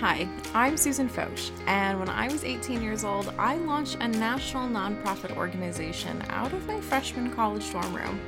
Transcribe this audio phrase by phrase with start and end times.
[0.00, 4.66] Hi, I'm Susan Foch, and when I was 18 years old, I launched a national
[4.66, 8.18] nonprofit organization out of my freshman college dorm room.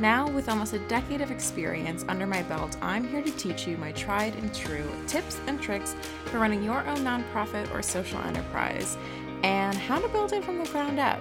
[0.00, 3.76] Now, with almost a decade of experience under my belt, I'm here to teach you
[3.76, 8.98] my tried and true tips and tricks for running your own nonprofit or social enterprise
[9.44, 11.20] and how to build it from the ground up.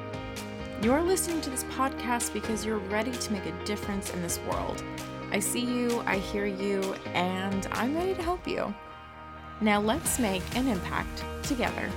[0.81, 4.83] You're listening to this podcast because you're ready to make a difference in this world.
[5.31, 6.81] I see you, I hear you,
[7.13, 8.73] and I'm ready to help you.
[9.61, 11.87] Now let's make an impact together.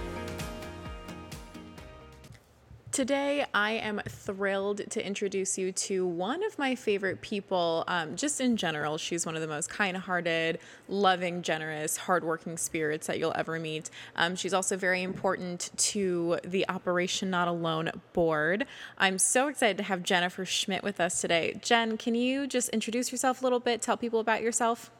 [2.92, 8.40] Today, I am thrilled to introduce you to one of my favorite people, um, just
[8.40, 8.98] in general.
[8.98, 13.90] She's one of the most kind hearted, loving, generous, hardworking spirits that you'll ever meet.
[14.14, 18.64] Um, she's also very important to the Operation Not Alone board.
[18.96, 21.58] I'm so excited to have Jennifer Schmidt with us today.
[21.62, 24.92] Jen, can you just introduce yourself a little bit, tell people about yourself?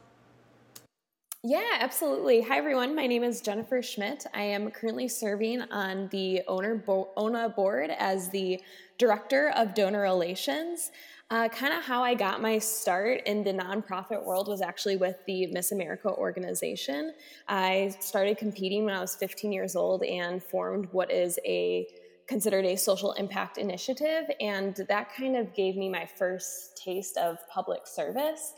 [1.47, 2.41] Yeah, absolutely.
[2.41, 2.95] Hi, everyone.
[2.95, 4.25] My name is Jennifer Schmidt.
[4.33, 8.59] I am currently serving on the owner bo- ONA board as the
[8.97, 10.89] Director of Donor Relations.
[11.29, 15.17] Uh, kind of how I got my start in the nonprofit world was actually with
[15.27, 17.13] the Miss America organization.
[17.47, 21.87] I started competing when I was 15 years old and formed what is a
[22.25, 27.37] considered a social impact initiative, and that kind of gave me my first taste of
[27.49, 28.53] public service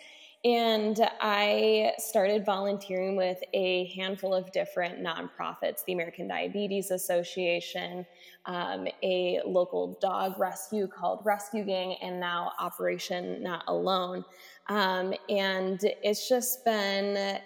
[0.47, 8.05] and I started volunteering with a handful of different nonprofits the American Diabetes Association,
[8.45, 14.23] um, a local dog rescue called Rescue Gang, and now Operation Not Alone.
[14.69, 17.39] Um, and it's just been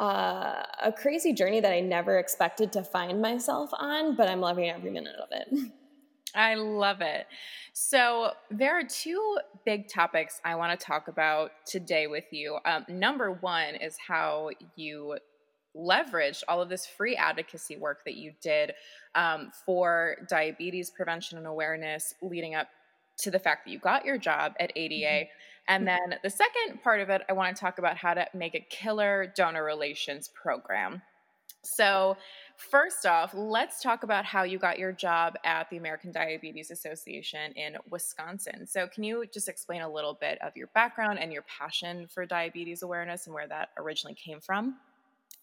[0.00, 4.68] uh, a crazy journey that I never expected to find myself on, but I'm loving
[4.68, 5.70] every minute of it.
[6.34, 7.26] I love it.
[7.72, 12.58] So, there are two big topics I want to talk about today with you.
[12.64, 15.18] Um, number one is how you
[15.76, 18.72] leveraged all of this free advocacy work that you did
[19.14, 22.68] um, for diabetes prevention and awareness leading up
[23.18, 24.94] to the fact that you got your job at ADA.
[25.04, 25.28] Mm-hmm.
[25.68, 28.54] And then the second part of it, I want to talk about how to make
[28.54, 31.02] a killer donor relations program.
[31.62, 32.16] So,
[32.60, 37.52] first off, let's talk about how you got your job at the American Diabetes Association
[37.52, 38.66] in Wisconsin.
[38.66, 42.26] So, can you just explain a little bit of your background and your passion for
[42.26, 44.76] diabetes awareness and where that originally came from?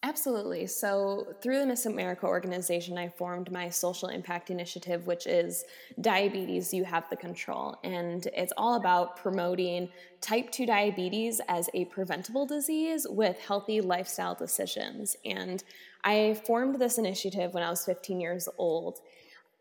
[0.04, 0.68] Absolutely.
[0.68, 5.64] So, through the Miss America organization, I formed my social impact initiative, which is
[6.00, 7.76] Diabetes You Have the Control.
[7.82, 9.88] And it's all about promoting
[10.20, 15.16] type 2 diabetes as a preventable disease with healthy lifestyle decisions.
[15.24, 15.64] And
[16.04, 19.00] I formed this initiative when I was 15 years old.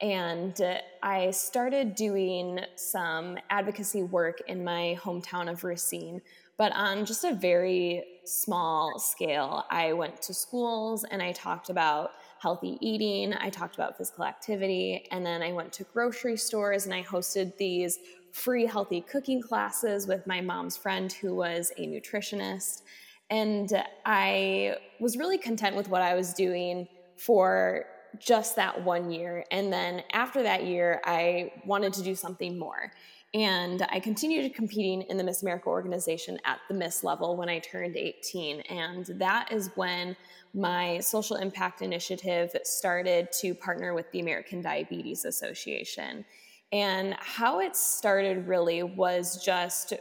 [0.02, 6.22] And uh, I started doing some advocacy work in my hometown of Racine,
[6.58, 9.66] but on just a very small scale.
[9.70, 15.08] I went to schools and I talked about healthy eating, I talked about physical activity,
[15.12, 18.00] and then I went to grocery stores and I hosted these
[18.32, 22.84] free healthy cooking classes with my mom's friend who was a nutritionist.
[23.30, 26.88] And I was really content with what I was doing
[27.18, 27.86] for
[28.20, 29.44] just that one year.
[29.52, 32.92] And then after that year, I wanted to do something more.
[33.34, 37.60] And I continued competing in the Miss America organization at the Miss level when I
[37.60, 38.62] turned 18.
[38.62, 40.16] And that is when
[40.54, 46.26] my social impact initiative started to partner with the American Diabetes Association.
[46.72, 49.94] And how it started really was just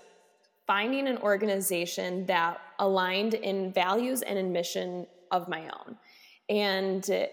[0.66, 5.96] finding an organization that aligned in values and in mission of my own.
[6.48, 7.28] And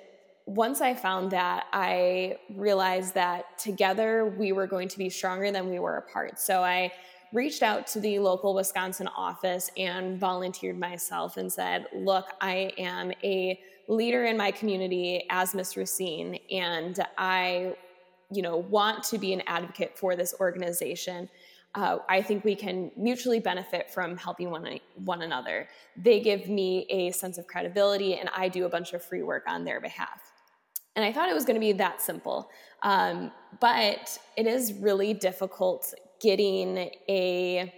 [0.45, 5.69] once I found that, I realized that together we were going to be stronger than
[5.69, 6.39] we were apart.
[6.39, 6.91] So I
[7.31, 13.11] reached out to the local Wisconsin office and volunteered myself and said, Look, I am
[13.23, 17.75] a leader in my community as Miss Racine, and I
[18.31, 21.29] you know want to be an advocate for this organization
[21.75, 25.67] uh, I think we can mutually benefit from helping one, one another.
[25.97, 29.44] They give me a sense of credibility, and I do a bunch of free work
[29.47, 30.32] on their behalf.
[30.95, 32.50] And I thought it was going to be that simple.
[32.84, 37.74] Um, but it is really difficult getting a,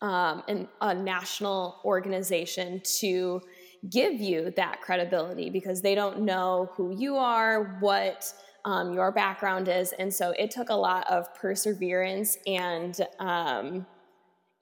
[0.00, 3.40] um, an, a national organization to
[3.90, 8.32] give you that credibility because they don't know who you are, what
[8.64, 9.92] um, your background is.
[9.98, 13.86] And so it took a lot of perseverance and um,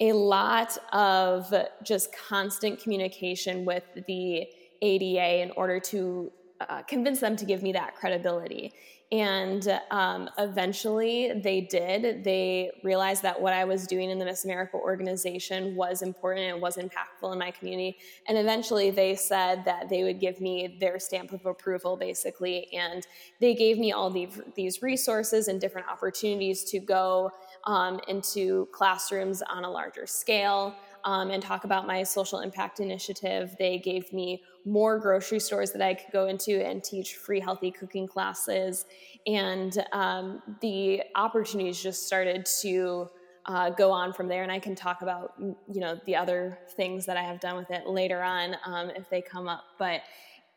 [0.01, 1.53] a lot of
[1.83, 4.47] just constant communication with the
[4.83, 8.73] ADA in order to uh, convince them to give me that credibility.
[9.13, 12.25] And um, eventually they did.
[12.25, 16.61] They realized that what I was doing in the Miss America organization was important and
[16.61, 17.99] was impactful in my community.
[18.27, 22.73] And eventually they said that they would give me their stamp of approval, basically.
[22.73, 23.07] And
[23.41, 27.31] they gave me all the, these resources and different opportunities to go
[27.65, 30.75] um, into classrooms on a larger scale
[31.07, 33.55] um, and talk about my social impact initiative.
[33.59, 37.71] They gave me more grocery stores that I could go into and teach free healthy
[37.71, 38.85] cooking classes.
[39.27, 43.09] And um, the opportunities just started to
[43.47, 44.43] uh, go on from there.
[44.43, 47.71] And I can talk about, you know, the other things that I have done with
[47.71, 49.63] it later on um, if they come up.
[49.79, 50.01] But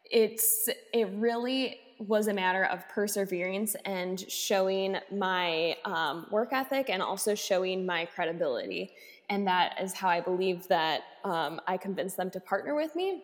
[0.05, 7.01] it's, it really was a matter of perseverance and showing my um, work ethic and
[7.01, 8.91] also showing my credibility.
[9.29, 13.23] And that is how I believe that um, I convinced them to partner with me.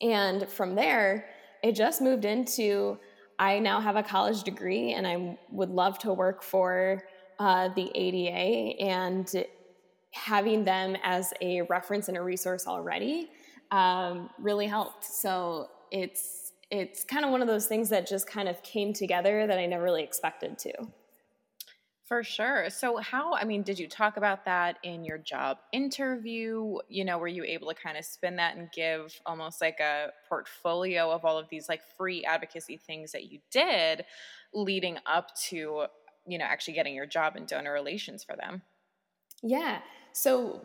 [0.00, 1.26] And from there,
[1.62, 2.98] it just moved into
[3.38, 7.02] I now have a college degree and I would love to work for
[7.38, 9.44] uh, the ADA and
[10.12, 13.30] having them as a reference and a resource already
[13.70, 15.04] um, really helped.
[15.04, 19.46] So it's it's kind of one of those things that just kind of came together
[19.46, 20.72] that I never really expected to.
[22.06, 22.70] For sure.
[22.70, 26.78] So, how, I mean, did you talk about that in your job interview?
[26.88, 30.10] You know, were you able to kind of spin that and give almost like a
[30.28, 34.04] portfolio of all of these like free advocacy things that you did
[34.54, 35.86] leading up to,
[36.28, 38.62] you know, actually getting your job in donor relations for them?
[39.42, 39.80] Yeah.
[40.12, 40.60] So,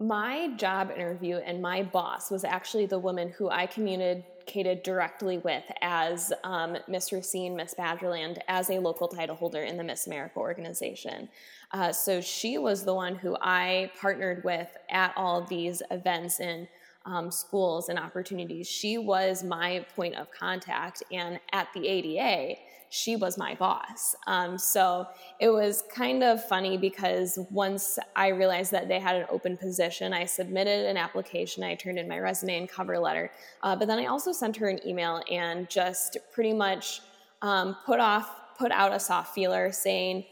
[0.00, 5.64] my job interview and my boss was actually the woman who I communicated directly with
[5.80, 10.38] as um, Miss Racine, Miss Badgerland, as a local title holder in the Miss America
[10.38, 11.28] organization.
[11.72, 16.68] Uh, so she was the one who I partnered with at all these events and
[17.06, 18.68] um, schools and opportunities.
[18.68, 22.58] She was my point of contact, and at the ADA,
[22.94, 24.14] she was my boss.
[24.28, 25.08] Um, so
[25.40, 30.12] it was kind of funny because once I realized that they had an open position,
[30.12, 33.32] I submitted an application, I turned in my resume and cover letter,
[33.64, 37.00] uh, but then I also sent her an email and just pretty much
[37.42, 40.24] um, put off, put out a soft feeler saying,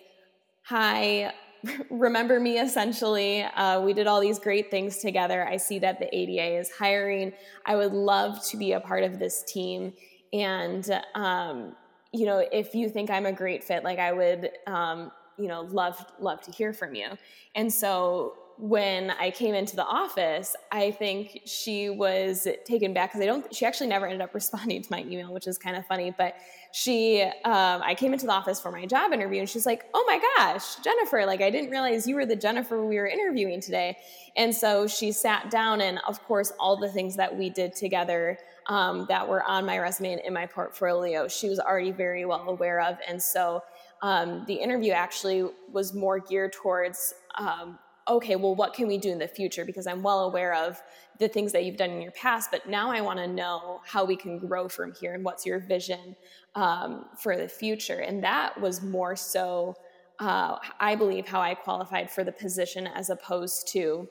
[0.63, 1.35] "Hi."
[1.91, 3.43] remember me essentially.
[3.43, 5.47] Uh, we did all these great things together.
[5.47, 7.33] I see that the ADA is hiring.
[7.65, 9.93] I would love to be a part of this team.
[10.33, 11.77] And um,
[12.13, 15.63] you know, if you think I'm a great fit, like I would, um, you know,
[15.63, 17.07] love love to hear from you.
[17.55, 23.23] And so when I came into the office, I think she was taken back because
[23.23, 23.53] I don't.
[23.55, 26.15] She actually never ended up responding to my email, which is kind of funny.
[26.17, 26.37] But
[26.73, 30.05] she, um, I came into the office for my job interview, and she's like, "Oh
[30.07, 31.25] my gosh, Jennifer!
[31.27, 33.97] Like I didn't realize you were the Jennifer we were interviewing today."
[34.37, 38.39] And so she sat down, and of course, all the things that we did together
[38.67, 42.49] um, that were on my resume and in my portfolio, she was already very well
[42.49, 42.99] aware of.
[43.09, 43.63] And so
[44.03, 47.79] um, the interview actually was more geared towards um,
[48.09, 49.65] okay, well, what can we do in the future?
[49.65, 50.83] Because I'm well aware of
[51.19, 54.05] the things that you've done in your past, but now I want to know how
[54.05, 56.17] we can grow from here and what's your vision
[56.55, 58.01] um, for the future.
[58.01, 59.77] And that was more so,
[60.19, 64.09] uh, I believe, how I qualified for the position as opposed to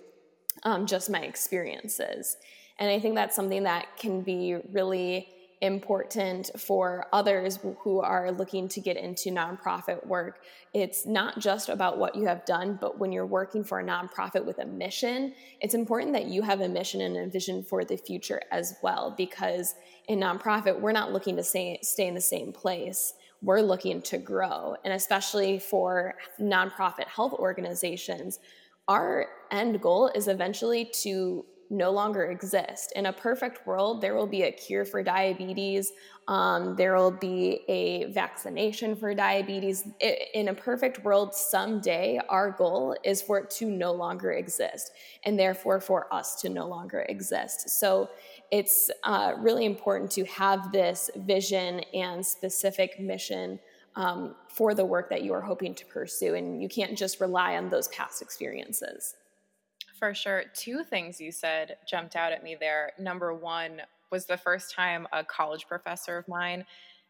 [0.64, 2.38] um, just my experiences.
[2.80, 5.28] And I think that's something that can be really
[5.62, 10.44] important for others who are looking to get into nonprofit work.
[10.74, 14.44] It's not just about what you have done, but when you're working for a nonprofit
[14.44, 17.96] with a mission, it's important that you have a mission and a vision for the
[17.96, 19.14] future as well.
[19.16, 19.76] Because
[20.08, 23.14] in nonprofit, we're not looking to stay, stay in the same place.
[23.44, 24.76] We're looking to grow.
[24.84, 28.40] And especially for nonprofit health organizations,
[28.88, 32.92] our end goal is eventually to no longer exist.
[32.98, 35.94] In a perfect world, there will be a cure for diabetes.
[36.28, 39.88] Um, there will be a vaccination for diabetes.
[40.02, 44.92] It, in a perfect world, someday our goal is for it to no longer exist,
[45.24, 47.70] and therefore for us to no longer exist.
[47.70, 48.10] So
[48.52, 53.60] it's uh, really important to have this vision and specific mission
[53.96, 57.56] um, for the work that you are hoping to pursue, and you can't just rely
[57.56, 59.16] on those past experiences.
[60.02, 60.46] For sure.
[60.56, 62.92] Two things you said jumped out at me there.
[62.98, 63.82] Number one
[64.12, 66.66] was the first time a college professor of mine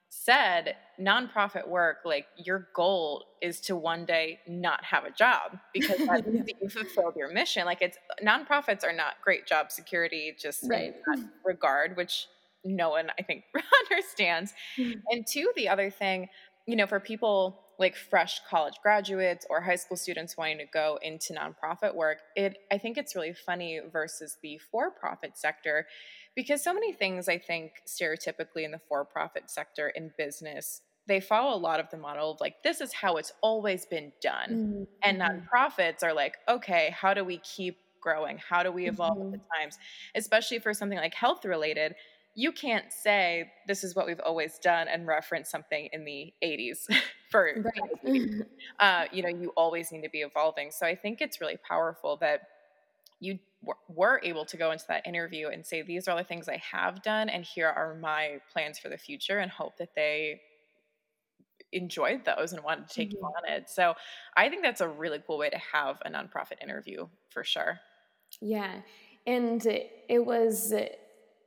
[0.09, 5.97] said nonprofit work like your goal is to one day not have a job because
[5.99, 10.35] that means that you fulfilled your mission like it's nonprofits are not great job security
[10.37, 10.87] just right.
[10.87, 12.27] in that regard which
[12.65, 13.45] no one i think
[13.89, 14.99] understands mm-hmm.
[15.11, 16.27] and two the other thing
[16.67, 20.97] you know for people like fresh college graduates or high school students wanting to go
[21.01, 25.87] into nonprofit work, it I think it's really funny versus the for-profit sector
[26.35, 31.55] because so many things I think stereotypically in the for-profit sector in business they follow
[31.55, 34.83] a lot of the model of like this is how it's always been done mm-hmm.
[35.01, 35.39] and mm-hmm.
[35.39, 39.31] nonprofits are like okay how do we keep growing how do we evolve mm-hmm.
[39.31, 39.77] with the times
[40.15, 41.95] especially for something like health related
[42.33, 46.87] you can't say this is what we've always done and reference something in the 80s
[47.29, 48.45] for right.
[48.79, 50.71] uh, you know you always need to be evolving.
[50.71, 52.41] So i think it's really powerful that
[53.19, 53.37] you
[53.87, 57.03] were able to go into that interview and say these are the things i have
[57.03, 60.41] done and here are my plans for the future and hope that they
[61.71, 63.17] enjoyed those and wanted to take mm-hmm.
[63.17, 63.69] you on it.
[63.69, 63.93] So
[64.35, 67.79] i think that's a really cool way to have a nonprofit interview for sure.
[68.41, 68.81] Yeah.
[69.27, 70.73] And it was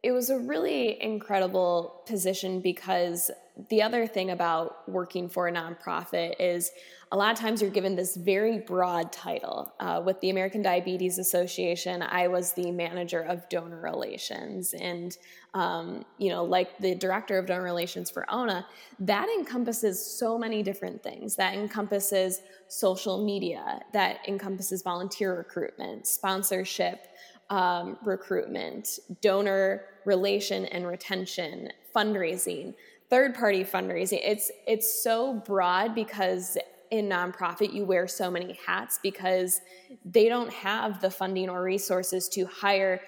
[0.04, 3.30] it was a really incredible position because
[3.70, 6.70] the other thing about working for a nonprofit is
[7.11, 9.73] a lot of times you're given this very broad title.
[9.80, 14.75] Uh, with the American Diabetes Association, I was the manager of donor relations.
[14.75, 15.16] And,
[15.54, 18.66] um, you know, like the director of donor relations for ONA,
[19.00, 21.34] that encompasses so many different things.
[21.37, 27.06] That encompasses social media, that encompasses volunteer recruitment, sponsorship,
[27.50, 32.75] um, recruitment, donor relation and retention, fundraising,
[33.11, 34.20] third party fundraising.
[34.23, 36.56] It's it's so broad because
[36.90, 39.61] in nonprofit you wear so many hats because
[40.04, 43.00] they don't have the funding or resources to hire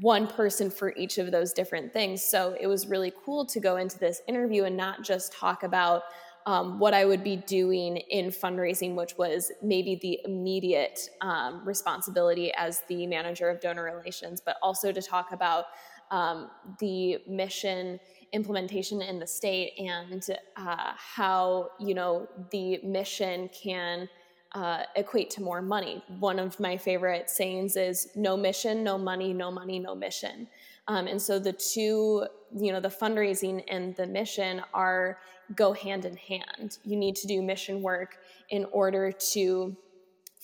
[0.00, 2.22] one person for each of those different things.
[2.22, 6.02] So it was really cool to go into this interview and not just talk about
[6.46, 12.52] um, what I would be doing in fundraising, which was maybe the immediate um, responsibility
[12.54, 15.66] as the manager of donor relations, but also to talk about
[16.10, 18.00] um, the mission
[18.32, 24.08] implementation in the state and uh, how you know the mission can
[24.52, 26.02] uh, equate to more money.
[26.18, 30.48] One of my favorite sayings is "No mission, no money; no money, no mission."
[30.88, 35.18] Um, and so the two, you know, the fundraising and the mission are
[35.54, 36.78] go hand in hand.
[36.84, 38.18] You need to do mission work
[38.50, 39.76] in order to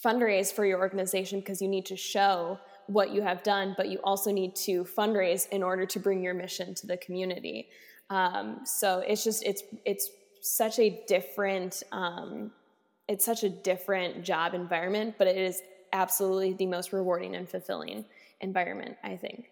[0.04, 3.98] fundraise for your organization because you need to show what you have done, but you
[4.04, 7.68] also need to fundraise in order to bring your mission to the community.
[8.10, 10.10] Um, so it's just it's it's
[10.40, 12.50] such a different um,
[13.08, 15.62] it's such a different job environment, but it is
[15.92, 18.04] absolutely the most rewarding and fulfilling
[18.40, 19.50] environment, I think.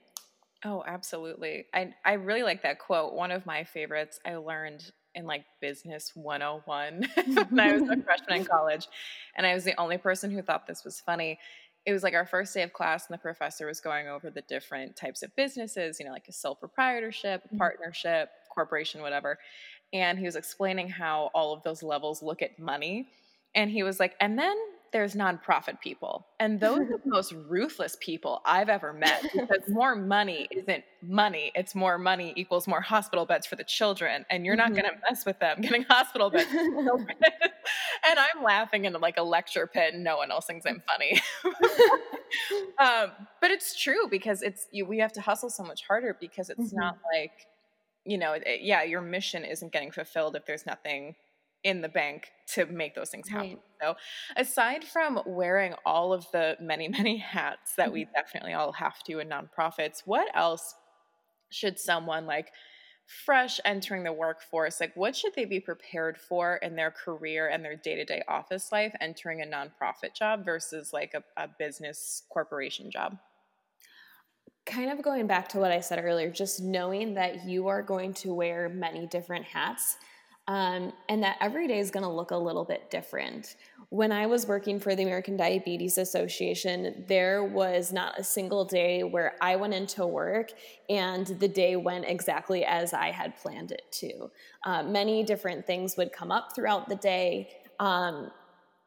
[0.65, 1.67] Oh, absolutely.
[1.73, 3.15] I I really like that quote.
[3.15, 7.09] One of my favorites I learned in like business 101
[7.49, 8.87] when I was a freshman in college.
[9.37, 11.39] And I was the only person who thought this was funny.
[11.87, 14.43] It was like our first day of class, and the professor was going over the
[14.43, 17.57] different types of businesses, you know, like a sole proprietorship, mm-hmm.
[17.57, 19.39] partnership, corporation, whatever.
[19.93, 23.09] And he was explaining how all of those levels look at money.
[23.55, 24.57] And he was like, and then
[24.93, 26.27] there's nonprofit people.
[26.41, 31.53] And those are the most ruthless people I've ever met because more money isn't money.
[31.55, 34.27] It's more money equals more hospital beds for the children.
[34.31, 34.81] And you're not mm-hmm.
[34.81, 36.49] going to mess with them getting hospital beds.
[36.53, 36.69] and
[38.05, 41.21] I'm laughing in like a lecture pit and no one else thinks I'm funny.
[42.79, 46.51] um, but it's true because it's, you, we have to hustle so much harder because
[46.51, 46.81] it's mm-hmm.
[46.81, 47.47] not like,
[48.05, 51.15] you know, it, yeah, your mission isn't getting fulfilled if there's nothing
[51.65, 53.51] in the bank to make those things happen.
[53.51, 53.61] Right.
[53.81, 53.95] So,
[54.37, 58.13] aside from wearing all of the many, many hats that we mm-hmm.
[58.15, 60.75] definitely all have to in nonprofits, what else
[61.51, 62.53] should someone like
[63.25, 67.65] fresh entering the workforce like what should they be prepared for in their career and
[67.65, 73.19] their day-to-day office life entering a nonprofit job versus like a, a business corporation job
[74.65, 78.15] kind of going back to what i said earlier just knowing that you are going
[78.15, 79.97] to wear many different hats
[80.51, 83.55] um, and that every day is going to look a little bit different.
[83.91, 89.05] When I was working for the American Diabetes Association, there was not a single day
[89.05, 90.51] where I went into work
[90.89, 94.29] and the day went exactly as I had planned it to.
[94.65, 98.33] Uh, many different things would come up throughout the day, um,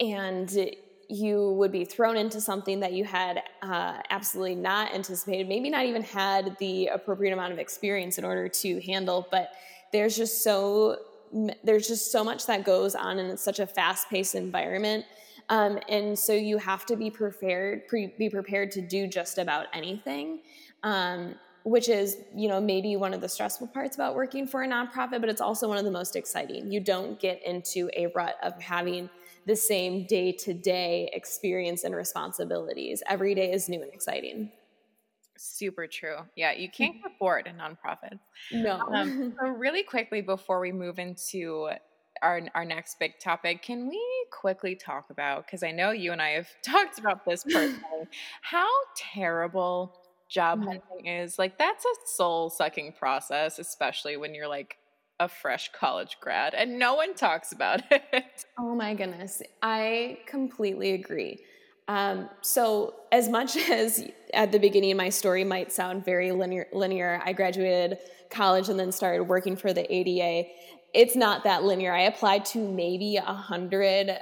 [0.02, 0.70] and
[1.08, 5.86] you would be thrown into something that you had uh, absolutely not anticipated, maybe not
[5.86, 9.52] even had the appropriate amount of experience in order to handle, but
[9.94, 10.98] there's just so
[11.64, 15.06] there's just so much that goes on and it's such a fast-paced environment.
[15.50, 19.68] Um, and so you have to be prepared pre- be prepared to do just about
[19.74, 20.40] anything
[20.84, 24.68] um, which is you know maybe one of the stressful parts about working for a
[24.68, 26.72] nonprofit but it's also one of the most exciting.
[26.72, 29.10] You don't get into a rut of having
[29.46, 33.04] the same day-to-day experience and responsibilities.
[33.10, 34.52] Every day is new and exciting
[35.38, 36.18] Super true.
[36.36, 38.20] Yeah, you can't get bored in nonprofits.
[38.52, 38.80] No.
[38.94, 41.70] Um, so, really quickly before we move into
[42.22, 46.22] our our next big topic, can we quickly talk about because I know you and
[46.22, 48.08] I have talked about this personally,
[48.42, 49.98] how terrible
[50.30, 50.70] job mm-hmm.
[50.70, 51.40] hunting is.
[51.40, 54.78] Like that's a soul sucking process, especially when you're like
[55.20, 58.46] a fresh college grad and no one talks about it.
[58.58, 59.42] Oh my goodness.
[59.62, 61.40] I completely agree.
[61.88, 67.22] Um, so, as much as at the beginning my story might sound very linear, linear,
[67.24, 68.00] I graduated
[68.30, 70.50] college and then started working for the ADA.
[70.94, 71.94] It's not that linear.
[71.94, 74.18] I applied to maybe a hundred,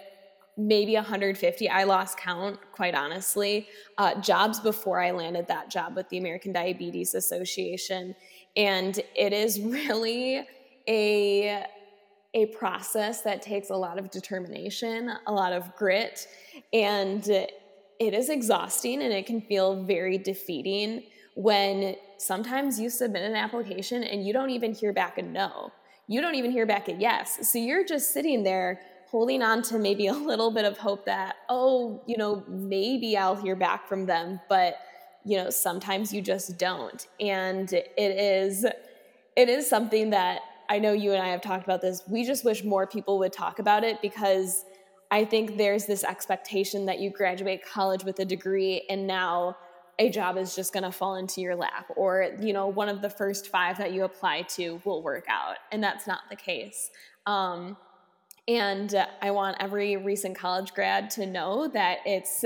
[0.58, 1.70] maybe 150.
[1.70, 3.68] I lost count, quite honestly.
[3.98, 8.16] Uh, jobs before I landed that job with the American Diabetes Association,
[8.56, 10.46] and it is really
[10.88, 11.66] a
[12.34, 16.28] a process that takes a lot of determination, a lot of grit,
[16.72, 21.04] and it is exhausting and it can feel very defeating
[21.36, 25.72] when sometimes you submit an application and you don't even hear back a no.
[26.08, 27.52] You don't even hear back a yes.
[27.52, 31.36] So you're just sitting there holding on to maybe a little bit of hope that,
[31.50, 34.76] oh, you know, maybe I'll hear back from them, but
[35.24, 37.06] you know, sometimes you just don't.
[37.20, 38.66] And it is
[39.36, 42.02] it is something that I know you and I have talked about this.
[42.08, 44.64] We just wish more people would talk about it because
[45.12, 49.58] I think there's this expectation that you graduate college with a degree and now
[50.00, 53.02] a job is just going to fall into your lap or you know one of
[53.02, 56.90] the first five that you apply to will work out and that's not the case
[57.28, 57.76] um,
[58.48, 62.44] and i want every recent college grad to know that it's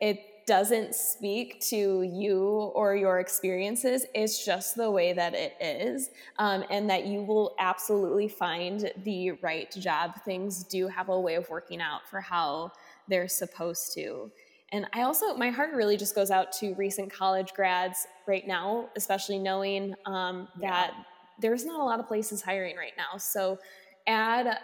[0.00, 2.40] it doesn't speak to you
[2.74, 4.06] or your experiences.
[4.14, 9.32] It's just the way that it is, um, and that you will absolutely find the
[9.42, 10.14] right job.
[10.24, 12.70] Things do have a way of working out for how
[13.08, 14.30] they're supposed to.
[14.72, 18.88] And I also, my heart really just goes out to recent college grads right now,
[18.96, 21.02] especially knowing um, that yeah.
[21.40, 23.18] there's not a lot of places hiring right now.
[23.18, 23.58] So
[24.06, 24.58] add,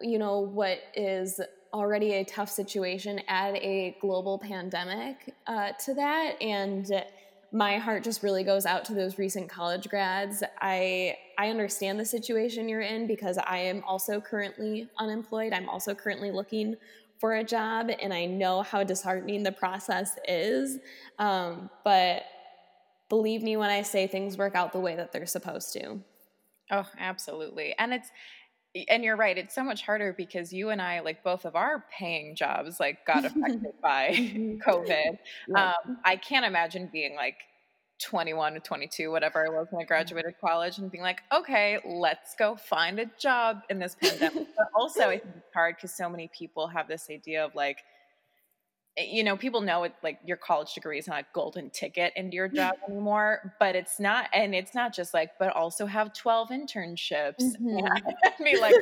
[0.00, 1.40] you know, what is
[1.76, 6.90] already a tough situation, add a global pandemic uh, to that, and
[7.52, 10.42] my heart just really goes out to those recent college grads.
[10.60, 15.52] I I understand the situation you're in because I am also currently unemployed.
[15.52, 16.76] I'm also currently looking
[17.20, 20.78] for a job, and I know how disheartening the process is.
[21.18, 22.22] Um, but
[23.08, 26.00] believe me when I say things work out the way that they're supposed to.
[26.70, 27.74] Oh, absolutely.
[27.78, 28.10] And it's
[28.88, 31.84] and you're right it's so much harder because you and i like both of our
[31.90, 34.56] paying jobs like got affected by mm-hmm.
[34.58, 35.18] covid
[35.56, 37.36] um, i can't imagine being like
[38.02, 39.88] 21 to 22 whatever i was when i mm-hmm.
[39.88, 44.68] graduated college and being like okay let's go find a job in this pandemic but
[44.74, 47.78] also i think it's hard because so many people have this idea of like
[48.96, 52.34] you know, people know it like your college degree is not a golden ticket into
[52.34, 56.48] your job anymore, but it's not, and it's not just like, but also have 12
[56.48, 57.78] internships mm-hmm.
[57.78, 58.04] and
[58.42, 58.74] be like,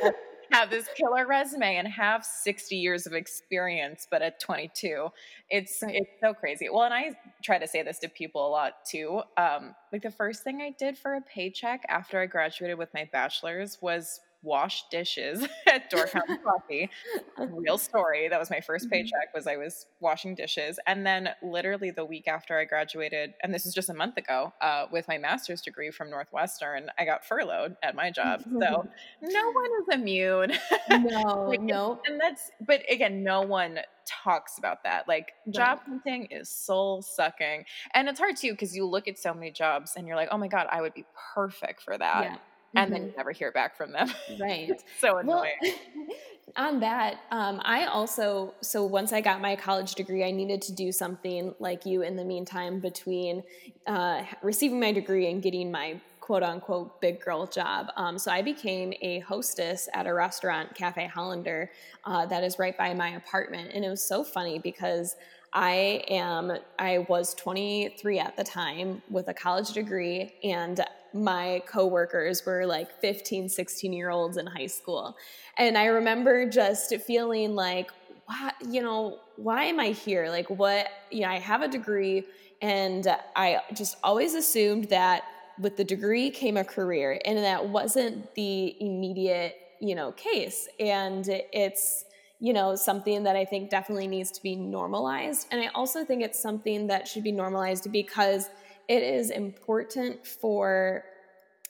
[0.51, 5.09] have this killer resume and have 60 years of experience, but at 22,
[5.49, 5.95] it's, right.
[5.95, 6.69] it's so crazy.
[6.69, 7.11] Well, and I
[7.43, 9.21] try to say this to people a lot too.
[9.35, 13.09] Um, like the first thing I did for a paycheck after I graduated with my
[13.11, 16.89] bachelor's was wash dishes at Dorkhouse Coffee.
[17.37, 18.29] Real story.
[18.29, 18.93] That was my first mm-hmm.
[18.93, 20.79] paycheck was I was washing dishes.
[20.87, 24.53] And then literally the week after I graduated, and this is just a month ago,
[24.61, 28.43] uh, with my master's degree from Northwestern, I got furloughed at my job.
[28.43, 28.87] So
[29.21, 30.53] no one is immune.
[30.89, 31.99] No, like, no.
[32.05, 35.07] And that's, but again, no one talks about that.
[35.07, 37.65] Like job hunting is soul sucking.
[37.95, 40.37] And it's hard too, because you look at so many jobs and you're like, oh
[40.37, 42.23] my God, I would be perfect for that.
[42.25, 42.37] Yeah
[42.75, 42.93] and mm-hmm.
[42.93, 44.11] then you never hear back from them.
[44.39, 44.71] Right.
[44.99, 45.53] so annoying.
[45.61, 45.73] Well,
[46.57, 50.73] on that, um, I also, so once I got my college degree, I needed to
[50.73, 53.43] do something like you in the meantime between
[53.87, 57.87] uh, receiving my degree and getting my quote unquote big girl job.
[57.97, 61.71] Um, so I became a hostess at a restaurant, Cafe Hollander,
[62.03, 63.71] uh, that is right by my apartment.
[63.73, 65.15] And it was so funny because
[65.53, 70.81] I am, I was 23 at the time with a college degree, and
[71.15, 75.15] my coworkers were like 15, 16 year olds in high school.
[75.57, 77.89] And I remember just feeling like,
[78.25, 80.29] why, you know, why am I here?
[80.29, 82.25] Like, what, you know, I have a degree,
[82.61, 85.23] and I just always assumed that
[85.59, 90.67] with the degree came a career, and that wasn't the immediate, you know, case.
[90.79, 92.05] And it's,
[92.39, 95.47] you know, something that I think definitely needs to be normalized.
[95.51, 98.49] And I also think it's something that should be normalized because
[98.87, 101.03] it is important for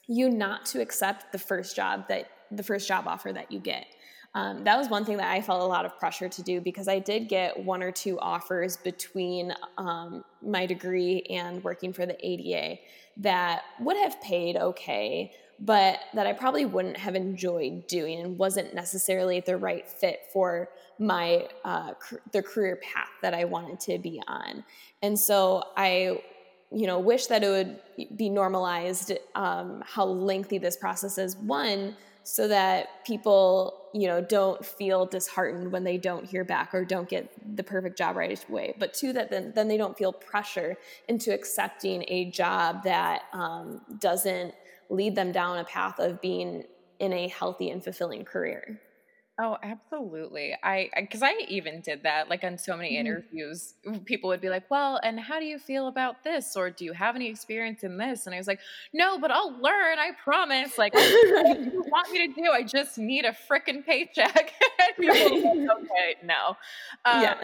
[0.07, 3.87] you not to accept the first job that the first job offer that you get.
[4.35, 6.89] um, that was one thing that I felt a lot of pressure to do because
[6.89, 12.17] I did get one or two offers between um, my degree and working for the
[12.21, 12.81] ADA
[13.17, 18.75] that would have paid okay, but that I probably wouldn't have enjoyed doing and wasn't
[18.75, 21.93] necessarily the right fit for my uh,
[22.33, 24.65] the career path that I wanted to be on.
[25.01, 26.21] And so I
[26.75, 27.79] you know wish that it would
[28.17, 31.37] be normalized um, how lengthy this process is.
[31.37, 36.83] One so that people you know don't feel disheartened when they don't hear back or
[36.83, 38.75] don't get the perfect job right away.
[38.77, 40.75] But two that then, then they don't feel pressure
[41.07, 44.53] into accepting a job that um, doesn't
[44.89, 46.65] lead them down a path of being
[46.99, 48.81] in a healthy and fulfilling career
[49.37, 50.55] Oh, absolutely.
[50.63, 52.95] I because I, even did that like on so many Mhm.
[52.97, 53.73] interviews.
[54.05, 56.93] People would be like, "Well, and how do you feel about this?" or "Do you
[56.93, 58.61] have any experience in this?" And I was like,
[58.93, 59.99] "No, but I'll learn.
[59.99, 60.77] I promise.
[60.77, 62.51] Like, what do you want me to do?
[62.51, 64.35] I just need a freaking paycheck."
[64.79, 66.55] and people like, "Okay, no."
[67.03, 67.35] Um, yeah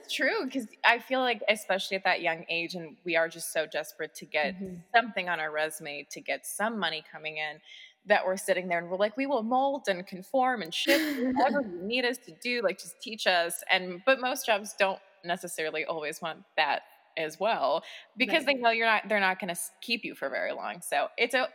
[0.00, 3.52] it's true because I feel like, especially at that young age, and we are just
[3.52, 4.84] so desperate to get Mhm.
[4.96, 7.58] something on our resume to get some money coming in
[8.06, 11.60] that we're sitting there and we're like, we will mold and conform and shift whatever
[11.72, 13.62] you need us to do, like just teach us.
[13.70, 16.82] And but most jobs don't necessarily always want that
[17.16, 17.82] as well
[18.16, 18.46] because Right.
[18.46, 20.80] they know you're not they're not going to keep you for very long.
[20.82, 21.48] So it's a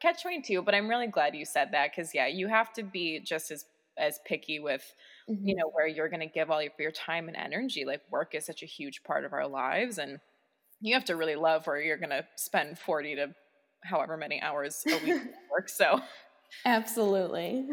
[0.00, 3.20] catch 22, but I'm really glad you said that because yeah, you have to be
[3.20, 3.64] just as
[3.98, 4.94] as picky with
[5.44, 5.56] you Mhm.
[5.56, 7.84] know where you're going to give all of your time and energy.
[7.84, 10.20] Like work is such a huge part of our lives and
[10.80, 13.34] you have to really love where you're going to spend 40 to
[13.84, 15.68] however many hours a week work.
[15.68, 16.00] So
[16.64, 17.66] absolutely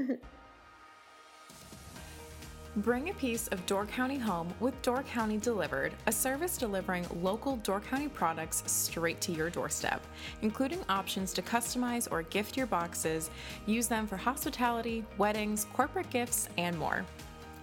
[2.75, 7.57] Bring a piece of Door County home with Door County Delivered, a service delivering local
[7.57, 10.01] Door County products straight to your doorstep,
[10.43, 13.31] including options to customize or gift your boxes,
[13.65, 17.03] use them for hospitality, weddings, corporate gifts, and more.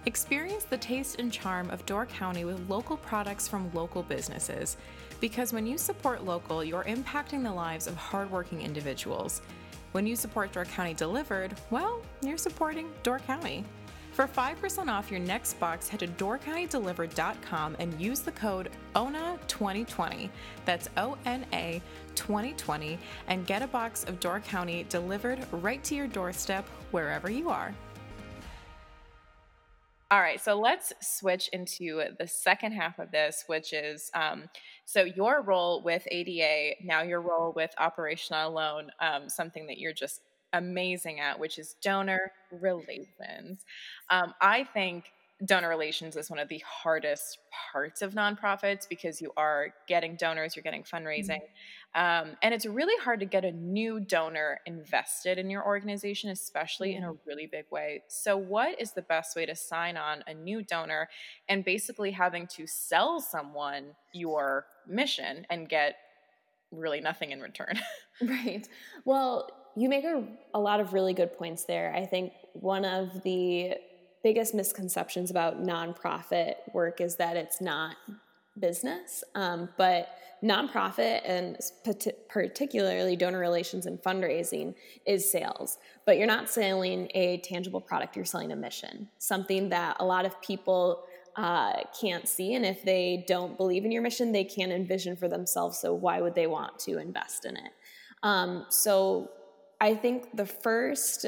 [0.05, 4.75] Experience the taste and charm of Door County with local products from local businesses.
[5.19, 9.41] Because when you support local, you're impacting the lives of hardworking individuals.
[9.93, 13.65] When you support Door County Delivered, well, you're supporting Door County.
[14.17, 20.29] For 5% off your next box, head to doorcountydelivered.com and use the code ONA2020.
[20.65, 21.81] That's O N A
[22.15, 27.49] 2020 and get a box of Door County delivered right to your doorstep wherever you
[27.49, 27.75] are.
[30.09, 34.45] All right, so let's switch into the second half of this, which is um,
[34.85, 39.79] so your role with ADA, now your role with Operation Not Alone, um, something that
[39.79, 40.21] you're just
[40.53, 43.65] amazing at, which is donor relations.
[44.09, 45.11] Um, I think
[45.45, 47.37] donor relations is one of the hardest
[47.71, 51.41] parts of nonprofits because you are getting donors, you're getting fundraising.
[51.93, 56.95] Um, and it's really hard to get a new donor invested in your organization, especially
[56.95, 58.03] in a really big way.
[58.07, 61.07] So, what is the best way to sign on a new donor
[61.47, 65.95] and basically having to sell someone your mission and get
[66.71, 67.79] really nothing in return?
[68.19, 68.67] Right.
[69.05, 70.23] Well, you make a,
[70.55, 71.93] a lot of really good points there.
[71.95, 73.75] I think one of the
[74.27, 77.95] biggest misconceptions about nonprofit work is that it's not
[78.59, 79.23] business.
[79.35, 80.09] Um, but
[80.43, 85.77] nonprofit and parti- particularly donor relations and fundraising is sales.
[86.05, 90.25] But you're not selling a tangible product, you're selling a mission, something that a lot
[90.25, 91.05] of people
[91.37, 92.53] uh, can't see.
[92.55, 95.79] And if they don't believe in your mission, they can't envision for themselves.
[95.79, 97.71] So why would they want to invest in it?
[98.23, 99.31] Um, so
[99.79, 101.25] I think the first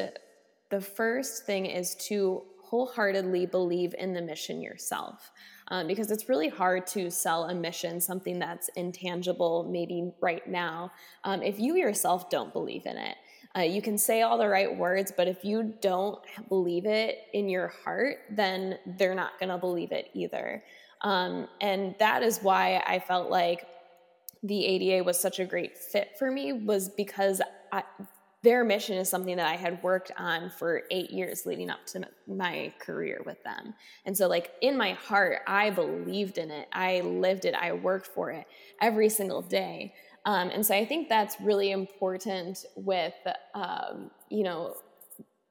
[0.70, 5.32] the first thing is to wholeheartedly believe in the mission yourself.
[5.70, 10.92] Um, because it's really hard to sell a mission, something that's intangible, maybe right now,
[11.24, 13.16] um, if you yourself don't believe in it.
[13.58, 17.50] Uh, you can say all the right words, but if you don't believe it in
[17.50, 20.64] your heart, then they're not going to believe it either.
[21.02, 23.66] Um, and that is why I felt like
[24.44, 27.84] the ADA was such a great fit for me, was because I,
[28.42, 32.08] their mission is something that I had worked on for eight years leading up to
[32.26, 33.74] my career with them.
[34.06, 36.70] And so, like, in my heart, I believed in it.
[36.72, 37.54] I lived it.
[37.54, 38.46] I worked for it
[38.82, 39.94] every single day.
[40.26, 43.16] Um, and so, I think that's really important with,
[43.54, 44.76] um, you know,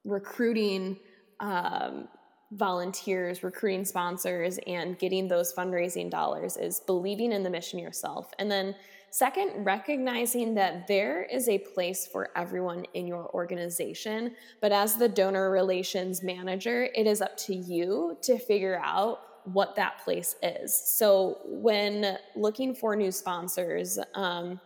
[0.05, 0.99] recruiting
[1.41, 2.09] um,
[2.53, 8.33] volunteers, recruiting sponsors, and getting those fundraising dollars is believing in the mission yourself.
[8.39, 8.75] And then,
[9.11, 15.09] Second, recognizing that there is a place for everyone in your organization, but as the
[15.09, 20.77] donor relations manager, it is up to you to figure out what that place is.
[20.77, 24.61] So, when looking for new sponsors, um,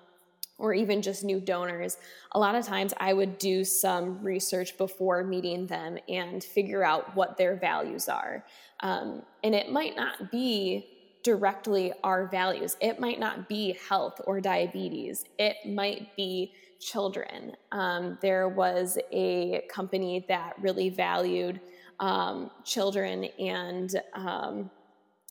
[0.63, 1.97] or even just new donors,
[2.33, 7.17] a lot of times I would do some research before meeting them and figure out
[7.17, 8.45] what their values are.
[8.79, 10.87] Um, and it might not be
[11.23, 17.55] directly our values, it might not be health or diabetes, it might be children.
[17.71, 21.61] Um, there was a company that really valued
[22.01, 24.71] um, children and um,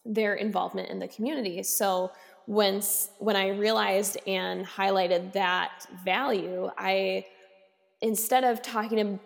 [0.05, 1.61] their involvement in the community.
[1.63, 2.11] So
[2.47, 2.81] when
[3.19, 7.25] when I realized and highlighted that value, I
[8.01, 9.19] instead of talking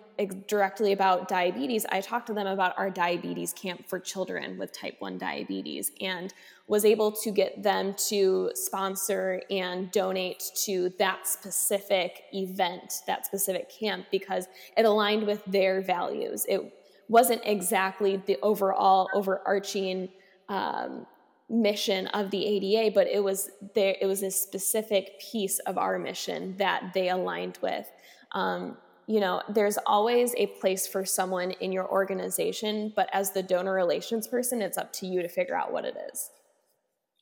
[0.48, 4.96] directly about diabetes, I talked to them about our diabetes camp for children with type
[5.00, 6.34] 1 diabetes and
[6.68, 13.70] was able to get them to sponsor and donate to that specific event, that specific
[13.70, 14.48] camp, because
[14.78, 16.46] it aligned with their values.
[16.50, 16.74] It
[17.08, 20.10] wasn't exactly the overall overarching
[20.50, 21.06] um,
[21.50, 23.96] mission of the ADA, but it was there.
[24.02, 27.92] It was a specific piece of our mission that they aligned with.
[28.32, 33.44] Um, you know, there's always a place for someone in your organization, but as the
[33.44, 36.32] donor relations person, it's up to you to figure out what it is.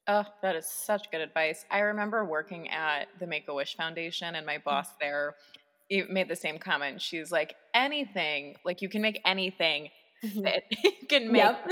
[0.08, 1.66] Oh, that is such good advice.
[1.72, 4.64] I remember working at the Make a Wish Foundation, and my mm.
[4.64, 5.36] boss there
[6.10, 7.02] made the same comment.
[7.02, 9.90] She's like, anything, like you can make anything
[10.24, 10.44] mm-hmm.
[10.44, 10.64] fit.
[10.84, 11.70] you can make yep.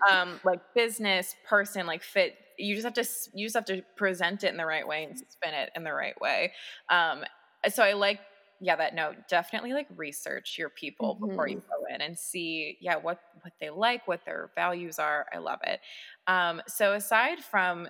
[0.10, 2.34] um, like business person like fit.
[2.58, 5.18] You just have to you just have to present it in the right way and
[5.18, 6.52] spin it in the right way.
[6.88, 7.24] Um,
[7.68, 8.20] so I like
[8.60, 11.28] yeah that note definitely like research your people mm-hmm.
[11.28, 11.84] before you mm-hmm.
[11.88, 15.60] go in and see yeah what what they like what their values are i love
[15.64, 15.80] it
[16.26, 17.88] um, so aside from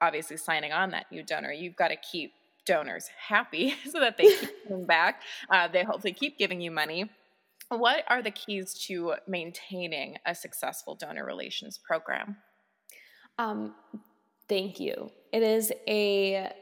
[0.00, 2.32] obviously signing on that new donor you've got to keep
[2.66, 7.08] donors happy so that they keep coming back uh, they hopefully keep giving you money
[7.68, 12.36] what are the keys to maintaining a successful donor relations program
[13.38, 13.74] um,
[14.48, 16.52] thank you it is a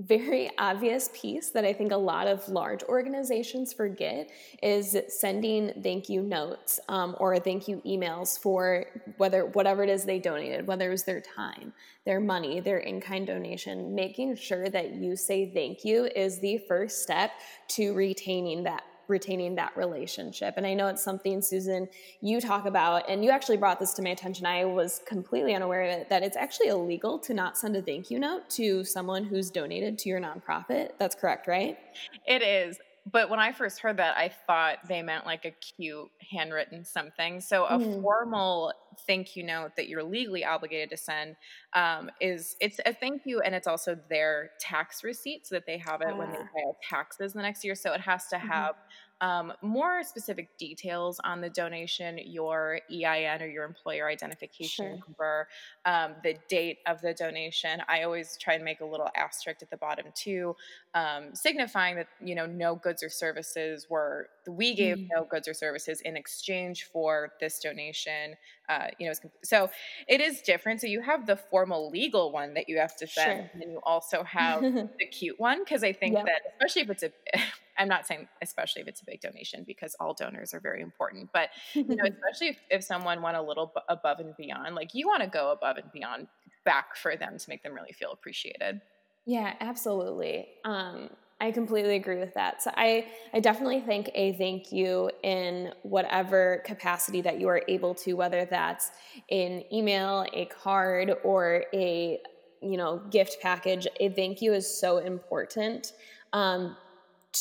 [0.00, 4.30] very obvious piece that I think a lot of large organizations forget
[4.62, 8.84] is sending thank you notes um, or thank you emails for
[9.16, 11.72] whether whatever it is they donated, whether it was their time,
[12.04, 13.92] their money, their in kind donation.
[13.92, 17.32] Making sure that you say thank you is the first step
[17.68, 20.54] to retaining that retaining that relationship.
[20.56, 21.88] And I know it's something, Susan,
[22.20, 24.46] you talk about, and you actually brought this to my attention.
[24.46, 28.10] I was completely unaware of it, that it's actually illegal to not send a thank
[28.10, 30.90] you note to someone who's donated to your nonprofit.
[30.98, 31.78] That's correct, right?
[32.26, 32.78] It is.
[33.10, 37.40] But when I first heard that, I thought they meant like a cute handwritten something.
[37.40, 38.02] So a mm.
[38.02, 38.72] formal
[39.06, 41.36] thank you note that you're legally obligated to send
[41.74, 45.78] um, is it's a thank you, and it's also their tax receipt so that they
[45.78, 46.48] have it when they ah.
[46.54, 47.74] file taxes the next year.
[47.74, 48.48] So it has to mm-hmm.
[48.48, 48.74] have
[49.20, 54.98] um, more specific details on the donation, your EIN or your employer identification sure.
[55.06, 55.48] number,
[55.84, 57.82] um, the date of the donation.
[57.88, 60.54] I always try and make a little asterisk at the bottom too,
[60.94, 65.08] um, signifying that you know no goods or services were we gave mm.
[65.14, 68.34] no goods or services in exchange for this donation.
[68.68, 69.70] Uh, you know, so
[70.06, 70.80] it is different.
[70.80, 73.62] So you have the formal legal one that you have to send, sure.
[73.62, 74.60] and you also have
[74.98, 76.26] the cute one because I think yep.
[76.26, 77.12] that especially if it's a
[77.78, 81.30] I'm not saying especially if it's a big donation because all donors are very important,
[81.32, 84.94] but you know, especially if, if someone went a little b- above and beyond, like
[84.94, 86.26] you want to go above and beyond
[86.64, 88.80] back for them to make them really feel appreciated.
[89.24, 90.48] Yeah, absolutely.
[90.64, 91.10] Um,
[91.40, 92.62] I completely agree with that.
[92.62, 97.94] So I, I definitely think a thank you in whatever capacity that you are able
[97.96, 98.90] to, whether that's
[99.28, 102.18] in email, a card, or a
[102.60, 103.86] you know gift package.
[104.00, 105.92] A thank you is so important.
[106.32, 106.76] Um,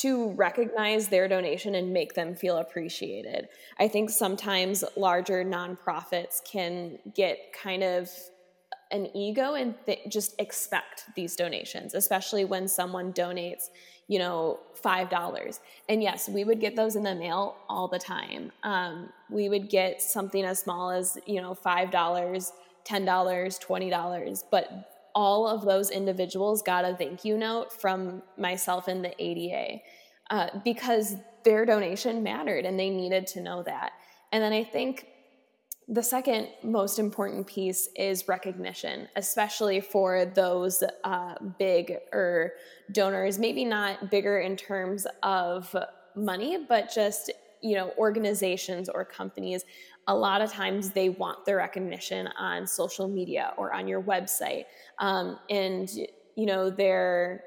[0.01, 3.47] to recognize their donation and make them feel appreciated.
[3.79, 8.09] I think sometimes larger nonprofits can get kind of
[8.91, 13.69] an ego and th- just expect these donations, especially when someone donates,
[14.07, 15.59] you know, $5.
[15.89, 18.51] And yes, we would get those in the mail all the time.
[18.63, 22.51] Um, we would get something as small as, you know, $5, $10,
[22.85, 29.11] $20, but all of those individuals got a thank you note from myself and the
[29.17, 29.79] ADA
[30.29, 33.93] uh, because their donation mattered and they needed to know that.
[34.31, 35.07] And then I think
[35.87, 42.51] the second most important piece is recognition, especially for those uh, big or
[42.91, 45.75] donors, maybe not bigger in terms of
[46.15, 47.31] money, but just
[47.63, 49.65] you know organizations or companies
[50.07, 54.65] a lot of times they want their recognition on social media or on your website.
[54.99, 55.89] Um, and
[56.37, 57.43] you know their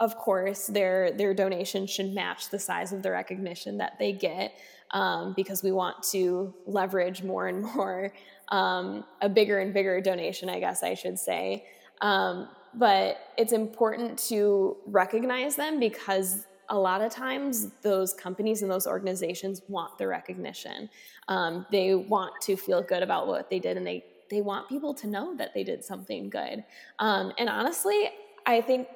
[0.00, 4.52] of course their their donation should match the size of the recognition that they get
[4.92, 8.12] um, because we want to leverage more and more
[8.48, 11.66] um, a bigger and bigger donation i guess i should say.
[12.00, 18.70] Um, but it's important to recognize them because a lot of times those companies and
[18.70, 20.88] those organizations want the recognition.
[21.28, 24.94] Um, they want to feel good about what they did and they, they want people
[24.94, 26.64] to know that they did something good.
[26.98, 28.10] Um, and honestly,
[28.46, 28.88] I think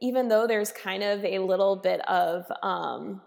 [0.00, 3.20] even though there's kind of a little bit of um,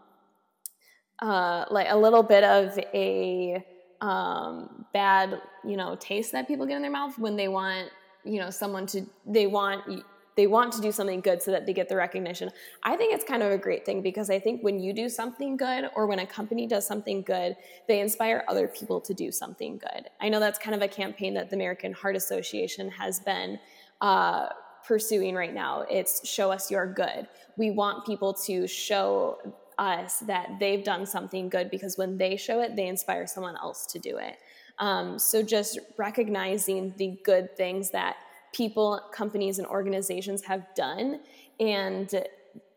[1.22, 3.64] uh, like a little bit of a
[4.02, 7.90] um, bad you know taste that people get in their mouth when they want
[8.24, 10.04] you know someone to they want
[10.40, 12.50] they want to do something good so that they get the recognition.
[12.84, 15.58] I think it's kind of a great thing because I think when you do something
[15.58, 17.58] good or when a company does something good,
[17.90, 20.08] they inspire other people to do something good.
[20.22, 23.60] I know that's kind of a campaign that the American Heart Association has been
[24.00, 24.48] uh,
[24.88, 25.82] pursuing right now.
[25.92, 27.28] It's show us your good.
[27.58, 29.40] We want people to show
[29.78, 33.86] us that they've done something good because when they show it, they inspire someone else
[33.88, 34.38] to do it.
[34.78, 38.16] Um, so just recognizing the good things that
[38.54, 41.20] people, companies, and organizations have done
[41.60, 42.24] and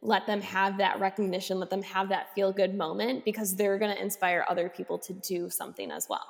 [0.03, 3.95] let them have that recognition, let them have that feel good moment because they're going
[3.95, 6.27] to inspire other people to do something as well.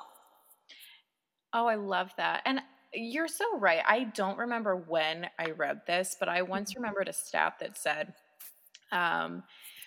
[1.53, 2.41] Oh, I love that.
[2.45, 2.61] And
[2.93, 3.81] you're so right.
[3.85, 6.81] I don't remember when I read this, but I once mm-hmm.
[6.81, 8.13] remembered a stat that said,
[8.91, 9.43] um,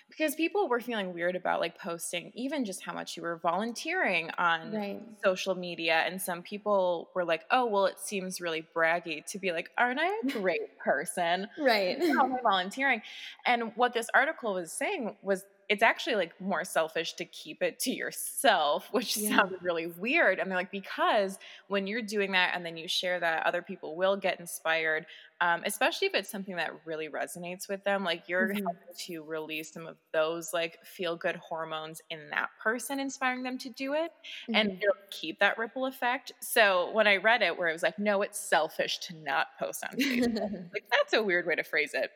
[0.09, 4.29] because people were feeling weird about like posting even just how much you were volunteering
[4.37, 5.01] on right.
[5.23, 9.51] social media and some people were like oh well it seems really braggy to be
[9.51, 11.47] like aren't i a great person?
[11.59, 11.99] Right.
[11.99, 13.01] How am i volunteering
[13.45, 17.79] and what this article was saying was it's actually like more selfish to keep it
[17.79, 19.35] to yourself, which yeah.
[19.35, 20.39] sounded really weird.
[20.39, 23.95] I mean, like, because when you're doing that and then you share that, other people
[23.95, 25.05] will get inspired,
[25.41, 28.03] um, especially if it's something that really resonates with them.
[28.03, 28.63] Like, you're mm-hmm.
[28.63, 33.57] helping to release some of those, like, feel good hormones in that person, inspiring them
[33.59, 34.11] to do it.
[34.43, 34.55] Mm-hmm.
[34.55, 36.31] And it'll keep that ripple effect.
[36.39, 39.83] So, when I read it, where it was like, no, it's selfish to not post
[39.83, 42.11] on Facebook, like, that's a weird way to phrase it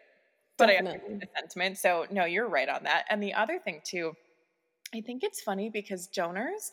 [0.58, 1.20] but Definitely.
[1.22, 1.78] I sentiment.
[1.78, 3.06] So no, you're right on that.
[3.10, 4.14] And the other thing too,
[4.94, 6.72] I think it's funny because donors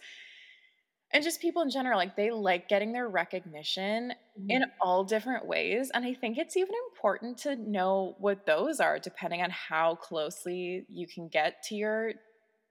[1.10, 4.50] and just people in general, like they like getting their recognition mm-hmm.
[4.50, 5.90] in all different ways.
[5.94, 10.84] And I think it's even important to know what those are, depending on how closely
[10.88, 12.12] you can get to your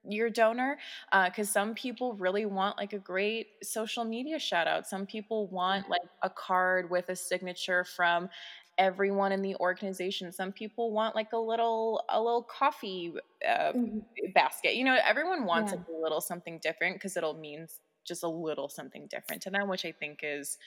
[0.10, 0.78] your donor
[1.26, 5.48] because uh, some people really want like a great social media shout out some people
[5.48, 8.30] want like a card with a signature from
[8.78, 10.32] everyone in the organization.
[10.32, 13.14] Some people want like a little a little coffee
[13.48, 14.00] uh, mm-hmm.
[14.34, 14.76] basket.
[14.76, 15.80] You know, everyone wants yeah.
[15.80, 17.68] a little something different because it'll mean
[18.06, 20.58] just a little something different to them, which I think is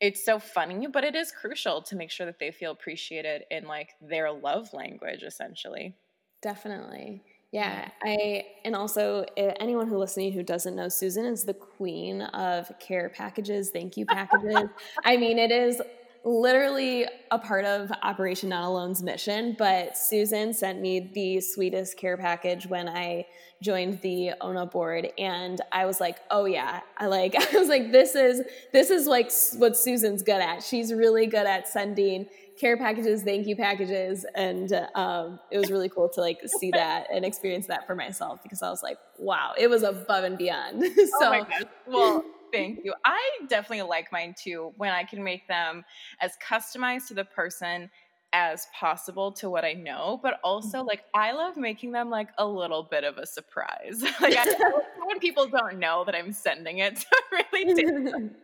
[0.00, 3.64] it's so funny, but it is crucial to make sure that they feel appreciated in
[3.64, 5.94] like their love language essentially.
[6.42, 7.22] Definitely.
[7.52, 12.22] Yeah, I and also eh, anyone who listening who doesn't know Susan is the queen
[12.22, 14.68] of care packages, thank you packages.
[15.04, 15.80] I mean, it is
[16.24, 22.16] literally a part of Operation Not Alone's mission, but Susan sent me the sweetest care
[22.16, 23.26] package when I
[23.62, 27.92] joined the ONA board and I was like, "Oh yeah." I like I was like
[27.92, 30.62] this is this is like what Susan's good at.
[30.62, 32.26] She's really good at sending
[32.58, 37.06] care packages, thank you packages, and um, it was really cool to like see that
[37.12, 40.82] and experience that for myself because I was like, "Wow, it was above and beyond."
[41.18, 41.44] so, oh
[41.86, 42.94] well, Thank you.
[43.04, 45.84] I definitely like mine too when I can make them
[46.20, 47.90] as customized to the person
[48.34, 50.88] as possible to what I know, but also mm-hmm.
[50.88, 54.02] like I love making them like a little bit of a surprise.
[54.20, 54.44] like I,
[55.06, 57.86] when people don't know that I'm sending it to really take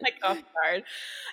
[0.00, 0.85] like off guard.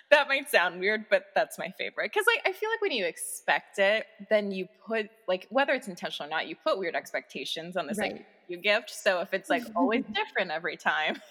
[0.10, 3.06] That might sound weird, but that's my favorite because like I feel like when you
[3.06, 7.78] expect it, then you put like whether it's intentional or not, you put weird expectations
[7.78, 8.14] on this right.
[8.14, 8.90] like you gift.
[8.90, 11.22] So if it's like always different every time,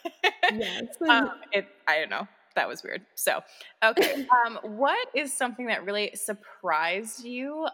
[0.52, 0.84] yes.
[1.08, 3.02] um, it I don't know that was weird.
[3.14, 3.40] So,
[3.84, 4.26] okay.
[4.46, 7.66] Um, what is something that really surprised you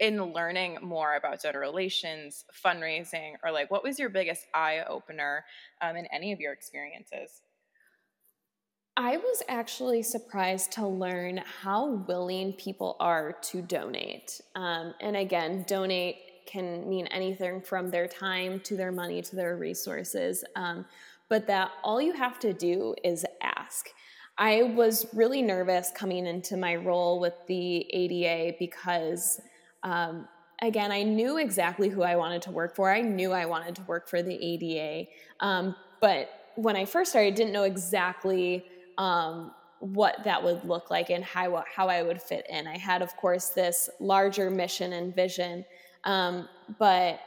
[0.00, 5.44] in learning more about donor relations, fundraising, or like what was your biggest eye opener
[5.82, 7.42] um, in any of your experiences?
[8.96, 14.40] I was actually surprised to learn how willing people are to donate.
[14.54, 19.56] Um, and again, donate can mean anything from their time to their money to their
[19.56, 20.44] resources.
[20.54, 20.84] Um,
[21.28, 23.88] but that all you have to do is ask.
[24.36, 29.40] I was really nervous coming into my role with the ADA because,
[29.84, 30.28] um,
[30.60, 32.90] again, I knew exactly who I wanted to work for.
[32.90, 35.08] I knew I wanted to work for the ADA.
[35.40, 38.64] Um, but when I first started, I didn't know exactly
[38.98, 42.66] um, what that would look like and how, how I would fit in.
[42.66, 45.64] I had, of course, this larger mission and vision,
[46.04, 47.20] um, but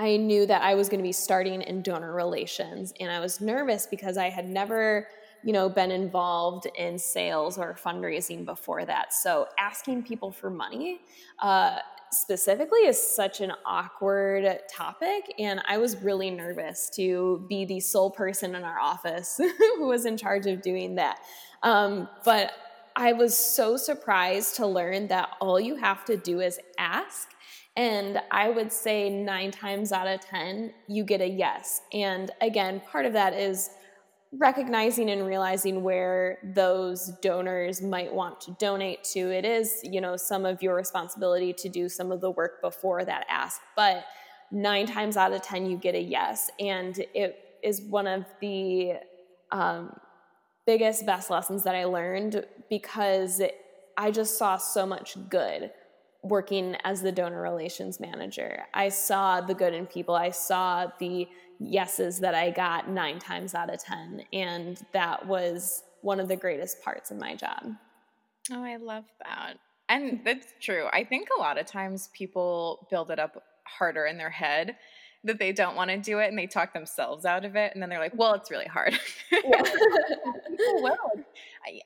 [0.00, 2.94] I knew that I was going to be starting in donor relations.
[2.98, 5.06] And I was nervous because I had never
[5.42, 9.12] you know, been involved in sales or fundraising before that.
[9.12, 11.00] So asking people for money
[11.38, 11.78] uh,
[12.10, 15.34] specifically is such an awkward topic.
[15.38, 20.06] And I was really nervous to be the sole person in our office who was
[20.06, 21.18] in charge of doing that.
[21.62, 22.52] Um, but
[22.96, 27.28] I was so surprised to learn that all you have to do is ask.
[27.80, 31.80] And I would say nine times out of 10, you get a yes.
[31.94, 33.70] And again, part of that is
[34.32, 39.30] recognizing and realizing where those donors might want to donate to.
[39.30, 43.02] It is you know some of your responsibility to do some of the work before
[43.06, 43.62] that ask.
[43.74, 44.04] But
[44.52, 46.50] nine times out of ten you get a yes.
[46.60, 48.96] And it is one of the
[49.52, 49.98] um,
[50.66, 53.42] biggest best lessons that i learned because
[53.96, 55.72] i just saw so much good
[56.22, 61.26] working as the donor relations manager i saw the good in people i saw the
[61.60, 64.24] yeses that I got nine times out of 10.
[64.32, 67.74] And that was one of the greatest parts of my job.
[68.50, 69.58] Oh, I love that.
[69.88, 70.86] And that's true.
[70.92, 74.76] I think a lot of times people build it up harder in their head
[75.22, 77.82] that they don't want to do it and they talk themselves out of it and
[77.82, 78.98] then they're like well it's really hard
[79.30, 79.62] yeah.
[79.62, 80.96] people will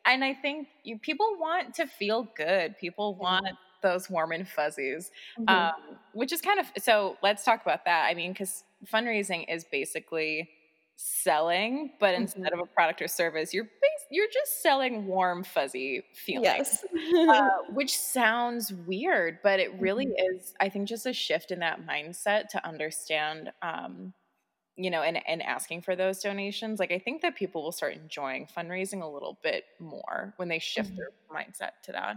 [0.06, 3.44] and i think you, people want to feel good people want
[3.84, 5.48] those warm and fuzzies mm-hmm.
[5.48, 9.64] um, which is kind of so let's talk about that i mean because fundraising is
[9.64, 10.48] basically
[10.96, 12.22] selling, but mm-hmm.
[12.22, 17.28] instead of a product or service, you're bas- you're just selling warm, fuzzy feelings, yes.
[17.28, 20.36] uh, which sounds weird, but it really mm-hmm.
[20.36, 20.54] is.
[20.60, 23.50] I think just a shift in that mindset to understand.
[23.62, 24.12] Um,
[24.76, 27.94] you know, and, and asking for those donations, like I think that people will start
[27.94, 30.96] enjoying fundraising a little bit more when they shift mm-hmm.
[30.96, 32.16] their mindset to that.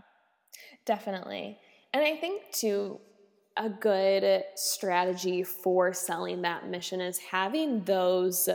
[0.85, 1.59] Definitely.
[1.93, 2.99] And I think too,
[3.57, 8.47] a good strategy for selling that mission is having those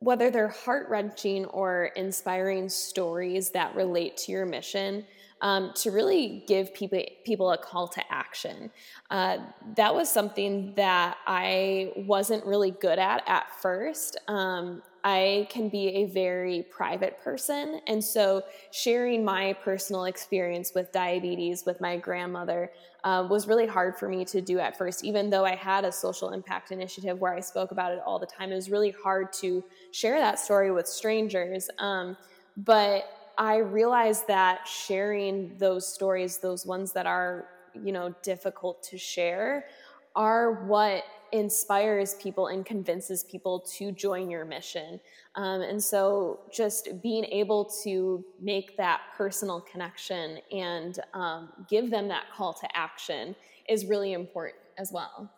[0.00, 5.04] whether they're heart wrenching or inspiring stories that relate to your mission,
[5.40, 8.70] um, to really give people people a call to action.
[9.10, 9.38] Uh,
[9.76, 14.16] that was something that I wasn't really good at at first.
[14.28, 17.80] Um, I can be a very private person.
[17.86, 18.42] And so,
[18.72, 22.70] sharing my personal experience with diabetes with my grandmother
[23.04, 25.02] uh, was really hard for me to do at first.
[25.04, 28.26] Even though I had a social impact initiative where I spoke about it all the
[28.26, 31.70] time, it was really hard to share that story with strangers.
[31.78, 32.14] Um,
[32.58, 33.04] but
[33.38, 37.46] I realized that sharing those stories, those ones that are,
[37.82, 39.68] you know, difficult to share,
[40.14, 45.00] are what inspires people and convinces people to join your mission.
[45.34, 52.08] Um, and so just being able to make that personal connection and um, give them
[52.08, 53.36] that call to action
[53.68, 55.30] is really important as well.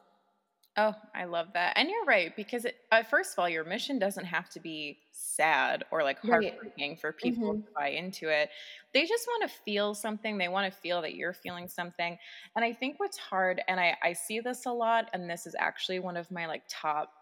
[0.76, 1.72] Oh, I love that.
[1.76, 4.98] And you're right, because it, uh, first of all, your mission doesn't have to be
[5.12, 7.00] sad or like heartbreaking right.
[7.00, 7.62] for people mm-hmm.
[7.62, 8.50] to buy into it.
[8.94, 10.38] They just want to feel something.
[10.38, 12.16] They want to feel that you're feeling something.
[12.54, 15.56] And I think what's hard, and I, I see this a lot, and this is
[15.58, 17.12] actually one of my like top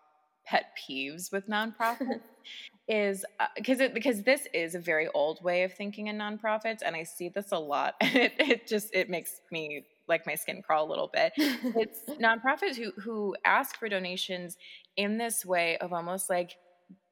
[0.49, 2.21] pet peeves with nonprofits
[2.89, 3.25] is
[3.55, 6.97] because uh, it because this is a very old way of thinking in nonprofits and
[6.97, 10.63] i see this a lot and it, it just it makes me like my skin
[10.63, 11.33] crawl a little bit.
[11.37, 14.57] it's nonprofits who who ask for donations
[14.97, 16.57] in this way of almost like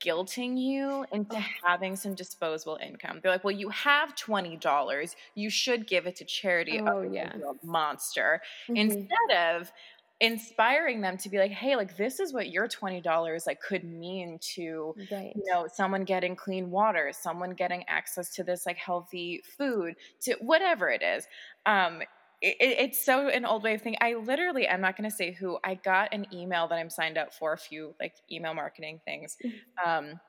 [0.03, 1.45] guilting you into oh.
[1.65, 3.21] having some disposable income.
[3.23, 5.17] They're like, "Well, you have twenty dollars.
[5.35, 7.33] You should give it to charity." Oh yeah,
[7.63, 8.41] monster.
[8.69, 8.77] Mm-hmm.
[8.77, 9.73] Instead of
[10.21, 14.39] inspiring them to be like hey like this is what your $20 like could mean
[14.41, 15.33] to right.
[15.37, 20.35] you know someone getting clean water someone getting access to this like healthy food to
[20.41, 21.27] whatever it is
[21.67, 22.01] um
[22.43, 23.99] it, it's so an old way of thinking.
[24.01, 25.59] I literally, I'm not going to say who.
[25.65, 29.37] I got an email that I'm signed up for a few like email marketing things,
[29.45, 29.89] mm-hmm.
[29.89, 30.21] um,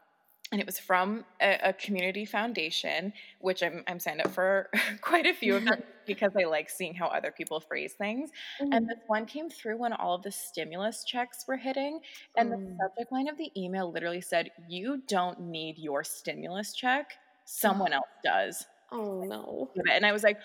[0.52, 4.70] and it was from a, a, community foundation, which I'm I'm signed up for
[5.02, 8.30] quite a few of them because I like seeing how other people phrase things.
[8.62, 8.72] Mm-hmm.
[8.72, 12.00] And this one came through when all of the stimulus checks were hitting,
[12.38, 12.52] and mm.
[12.52, 17.12] the subject line of the email literally said, "You don't need your stimulus check.
[17.46, 19.70] Someone else does." Oh no.
[19.94, 20.38] And I was like,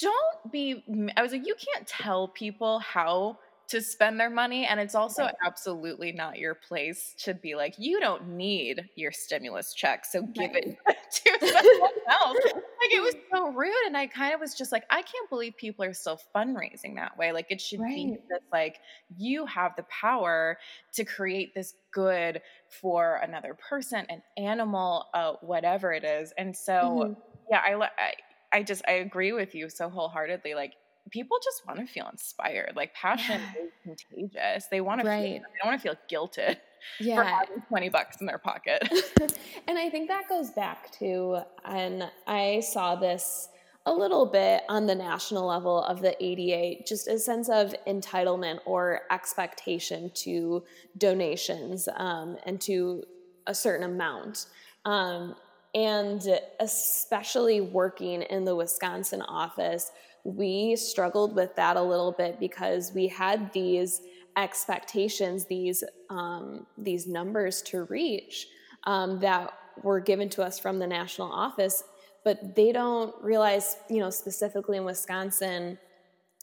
[0.00, 0.84] don't be
[1.16, 3.38] i was like you can't tell people how
[3.68, 5.34] to spend their money and it's also right.
[5.44, 10.50] absolutely not your place to be like you don't need your stimulus check so give
[10.52, 10.64] right.
[10.64, 10.78] it
[11.12, 14.84] to someone else like it was so rude and i kind of was just like
[14.90, 17.94] i can't believe people are still fundraising that way like it should right.
[17.94, 18.78] be that like
[19.18, 20.56] you have the power
[20.94, 22.40] to create this good
[22.80, 27.12] for another person an animal uh, whatever it is and so mm-hmm.
[27.50, 28.14] yeah I, I
[28.52, 30.54] I just I agree with you so wholeheartedly.
[30.54, 30.74] Like
[31.10, 32.72] people just want to feel inspired.
[32.76, 33.92] Like passion yeah.
[33.92, 34.66] is contagious.
[34.70, 35.22] They want to right.
[35.22, 36.56] feel, they don't want to feel guilted.
[37.00, 37.16] yeah.
[37.16, 38.88] for having 20 bucks in their pocket.
[39.68, 43.48] and I think that goes back to, and I saw this
[43.86, 48.58] a little bit on the national level of the ADA, just a sense of entitlement
[48.66, 50.62] or expectation to
[50.98, 53.02] donations um, and to
[53.46, 54.46] a certain amount.
[54.84, 55.34] Um,
[55.78, 59.92] and especially working in the Wisconsin office,
[60.24, 64.00] we struggled with that a little bit because we had these
[64.36, 68.48] expectations, these um, these numbers to reach
[68.84, 69.52] um, that
[69.84, 71.84] were given to us from the national office,
[72.24, 75.78] but they don't realize, you know, specifically in Wisconsin,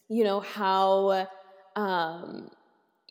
[0.08, 1.28] you know how
[1.76, 2.50] um,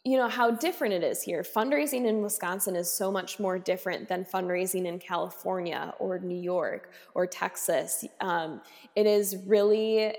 [0.04, 1.42] you know how different it is here.
[1.42, 6.92] Fundraising in Wisconsin is so much more different than fundraising in California or New York
[7.14, 8.04] or Texas.
[8.20, 8.60] Um,
[8.94, 10.14] it is really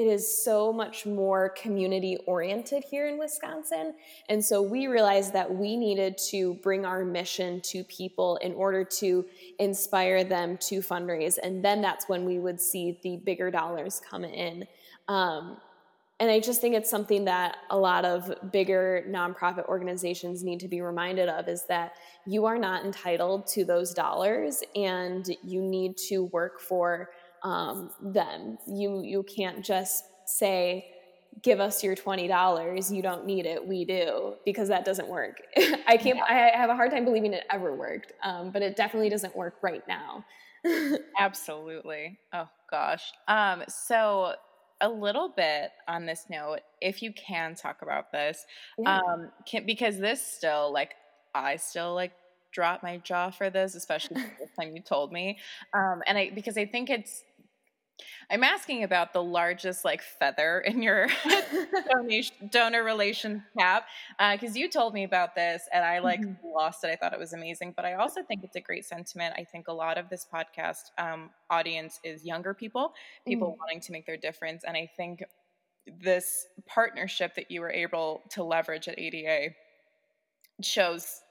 [0.00, 3.92] it is so much more community oriented here in Wisconsin.
[4.30, 8.82] And so we realized that we needed to bring our mission to people in order
[8.82, 9.26] to
[9.58, 11.36] inspire them to fundraise.
[11.42, 14.64] And then that's when we would see the bigger dollars come in.
[15.08, 15.58] Um,
[16.20, 20.68] and I just think it's something that a lot of bigger nonprofit organizations need to
[20.68, 21.94] be reminded of is that
[22.26, 27.08] you are not entitled to those dollars and you need to work for
[27.42, 28.58] um, them.
[28.66, 30.86] You you can't just say,
[31.42, 32.92] "Give us your twenty dollars.
[32.92, 33.66] You don't need it.
[33.66, 35.38] We do," because that doesn't work.
[35.86, 36.20] I can't.
[36.20, 39.54] I have a hard time believing it ever worked, um, but it definitely doesn't work
[39.62, 40.24] right now.
[41.18, 42.18] Absolutely.
[42.34, 43.10] Oh gosh.
[43.26, 44.34] Um, so
[44.80, 48.44] a little bit on this note, if you can talk about this,
[48.78, 48.98] yeah.
[48.98, 50.94] um, can, because this still like
[51.34, 52.12] I still like
[52.52, 55.38] drop my jaw for this, especially the time you told me.
[55.74, 57.22] Um, and I because I think it's
[58.30, 61.08] I'm asking about the largest like feather in your
[61.92, 63.86] donation donor relation cap
[64.32, 66.46] because uh, you told me about this and I like mm-hmm.
[66.46, 66.88] lost it.
[66.88, 69.34] I thought it was amazing, but I also think it's a great sentiment.
[69.36, 72.94] I think a lot of this podcast um, audience is younger people,
[73.26, 73.58] people mm-hmm.
[73.58, 75.24] wanting to make their difference, and I think
[76.00, 79.54] this partnership that you were able to leverage at ADA
[80.62, 81.22] shows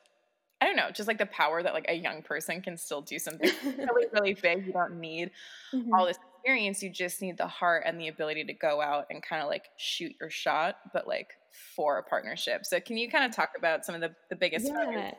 [0.61, 3.17] I don't know, just like the power that like a young person can still do
[3.17, 4.67] something really, really big.
[4.67, 5.31] You don't need
[5.73, 5.93] mm-hmm.
[5.93, 6.17] all this
[6.49, 6.81] experience.
[6.81, 9.65] You just need the heart and the ability to go out and kind of like
[9.77, 11.29] shoot your shot, but like
[11.75, 12.65] for a partnership.
[12.65, 15.11] So can you kind of talk about some of the, the biggest yeah.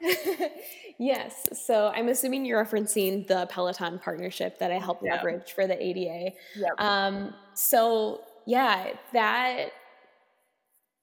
[0.98, 1.48] yes.
[1.66, 5.16] So I'm assuming you're referencing the Peloton partnership that I helped yeah.
[5.16, 6.36] leverage for the ADA.
[6.56, 6.70] Yep.
[6.78, 9.70] Um, so yeah, that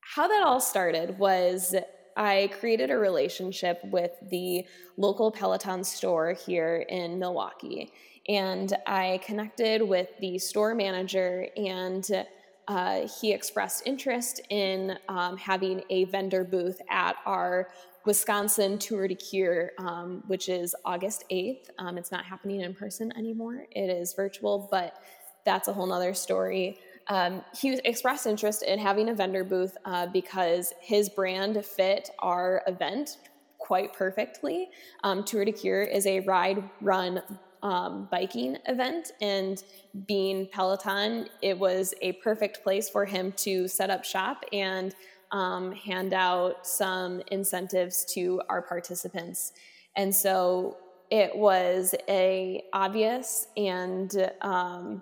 [0.01, 1.75] how that all started was
[2.15, 4.65] I created a relationship with the
[4.97, 7.91] local Peloton store here in Milwaukee.
[8.27, 12.25] And I connected with the store manager, and
[12.67, 17.69] uh, he expressed interest in um, having a vendor booth at our
[18.05, 21.69] Wisconsin Tour de Cure, um, which is August 8th.
[21.79, 25.01] Um, it's not happening in person anymore, it is virtual, but
[25.43, 26.79] that's a whole nother story.
[27.07, 32.63] Um, he expressed interest in having a vendor booth uh, because his brand fit our
[32.65, 33.17] event
[33.59, 34.69] quite perfectly.
[35.03, 37.21] Um, Tour de Cure is a ride, run,
[37.65, 39.63] um, biking event, and
[40.05, 44.93] being Peloton, it was a perfect place for him to set up shop and
[45.31, 49.53] um, hand out some incentives to our participants.
[49.95, 50.77] And so
[51.09, 55.01] it was a obvious and um,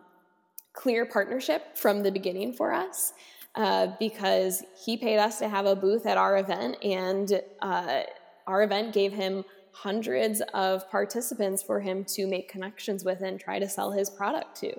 [0.72, 3.11] clear partnership from the beginning for us
[3.55, 8.03] uh, because he paid us to have a booth at our event, and uh,
[8.47, 9.43] our event gave him
[9.74, 14.55] hundreds of participants for him to make connections with and try to sell his product
[14.61, 14.74] to.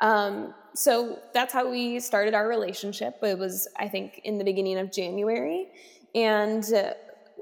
[0.00, 3.16] Um, so that's how we started our relationship.
[3.22, 5.68] It was, I think, in the beginning of January,
[6.14, 6.92] and uh,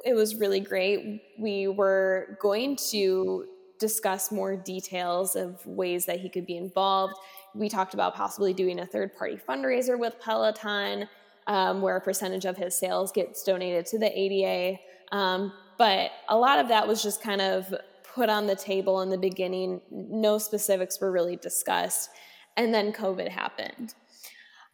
[0.04, 1.22] it was really great.
[1.38, 3.46] We were going to
[3.78, 7.14] discuss more details of ways that he could be involved
[7.54, 11.08] we talked about possibly doing a third party fundraiser with Peloton,
[11.46, 14.78] um, where a percentage of his sales gets donated to the ADA.
[15.10, 17.74] Um, but a lot of that was just kind of
[18.14, 19.80] put on the table in the beginning.
[19.90, 22.10] No specifics were really discussed.
[22.56, 23.94] And then COVID happened.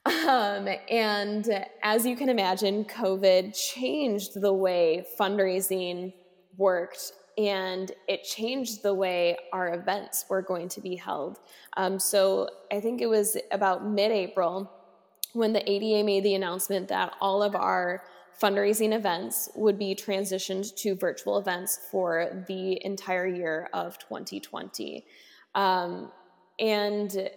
[0.07, 6.14] Um, and as you can imagine, COVID changed the way fundraising
[6.57, 11.38] worked and it changed the way our events were going to be held.
[11.76, 14.70] Um, so I think it was about mid April
[15.34, 18.03] when the ADA made the announcement that all of our
[18.41, 25.05] fundraising events would be transitioned to virtual events for the entire year of 2020.
[25.55, 26.12] Um,
[26.61, 27.30] and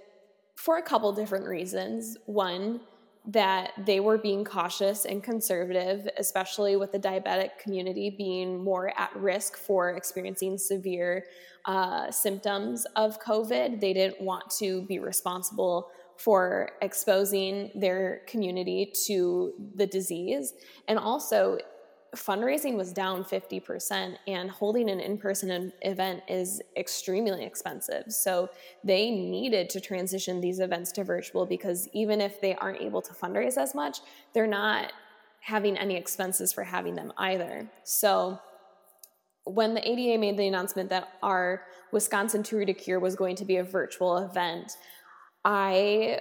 [0.56, 2.18] for a couple different reasons.
[2.28, 2.82] One,
[3.26, 9.16] that they were being cautious and conservative, especially with the diabetic community being more at
[9.16, 11.26] risk for experiencing severe
[11.66, 13.80] uh, symptoms of COVID.
[13.80, 20.54] They didn't want to be responsible for exposing their community to the disease.
[20.88, 21.58] And also,
[22.16, 28.50] fundraising was down 50% and holding an in-person event is extremely expensive so
[28.84, 33.14] they needed to transition these events to virtual because even if they aren't able to
[33.14, 34.00] fundraise as much
[34.34, 34.92] they're not
[35.40, 38.38] having any expenses for having them either so
[39.46, 41.62] when the ada made the announcement that our
[41.94, 44.76] wisconsin tour de cure was going to be a virtual event
[45.46, 46.20] i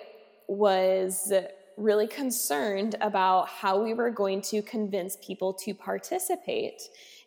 [0.49, 1.33] was
[1.77, 6.83] really concerned about how we were going to convince people to participate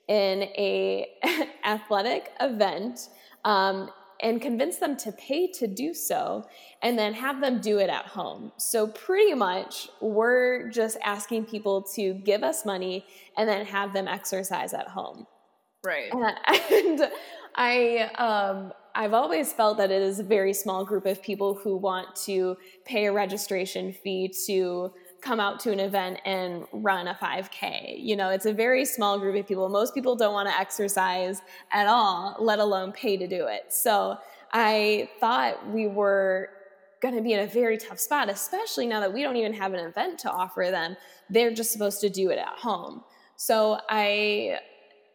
[0.07, 1.07] in a
[1.65, 3.09] athletic event
[3.45, 3.89] um,
[4.21, 6.45] and convince them to pay to do so
[6.81, 8.51] and then have them do it at home.
[8.57, 13.05] So pretty much we're just asking people to give us money
[13.37, 15.25] and then have them exercise at home.
[15.83, 16.11] Right.
[16.71, 17.09] And
[17.55, 21.75] I um, I've always felt that it is a very small group of people who
[21.77, 27.15] want to pay a registration fee to come out to an event and run a
[27.15, 27.95] 5K.
[27.97, 29.67] You know, it's a very small group of people.
[29.69, 31.41] Most people don't want to exercise
[31.71, 33.73] at all, let alone pay to do it.
[33.73, 34.17] So
[34.51, 36.49] I thought we were
[37.01, 39.73] going to be in a very tough spot, especially now that we don't even have
[39.73, 40.95] an event to offer them.
[41.29, 43.03] They're just supposed to do it at home.
[43.37, 44.59] So I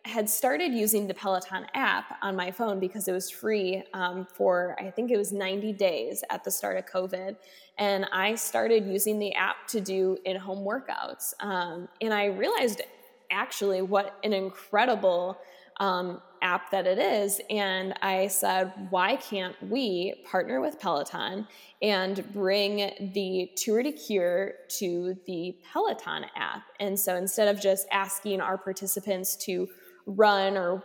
[0.05, 4.77] had started using the Peloton app on my phone because it was free um, for,
[4.79, 7.37] I think it was 90 days at the start of COVID.
[7.77, 11.35] And I started using the app to do in home workouts.
[11.41, 12.83] Um, and I realized
[13.31, 15.39] actually what an incredible
[15.79, 17.41] um, app that it is.
[17.51, 21.47] And I said, why can't we partner with Peloton
[21.83, 26.63] and bring the Tour de Cure to the Peloton app?
[26.81, 29.69] And so instead of just asking our participants to
[30.09, 30.83] run or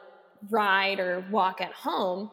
[0.50, 2.30] ride or walk at home,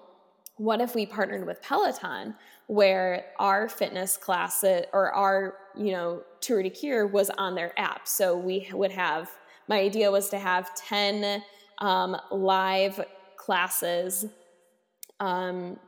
[0.57, 2.35] what if we partnered with Peloton
[2.67, 4.63] where our fitness class
[4.93, 8.07] or our, you know, Tour de Cure was on their app?
[8.07, 9.31] So we would have,
[9.69, 11.43] my idea was to have 10
[11.79, 13.03] um, live
[13.37, 14.27] classes
[15.21, 15.79] um,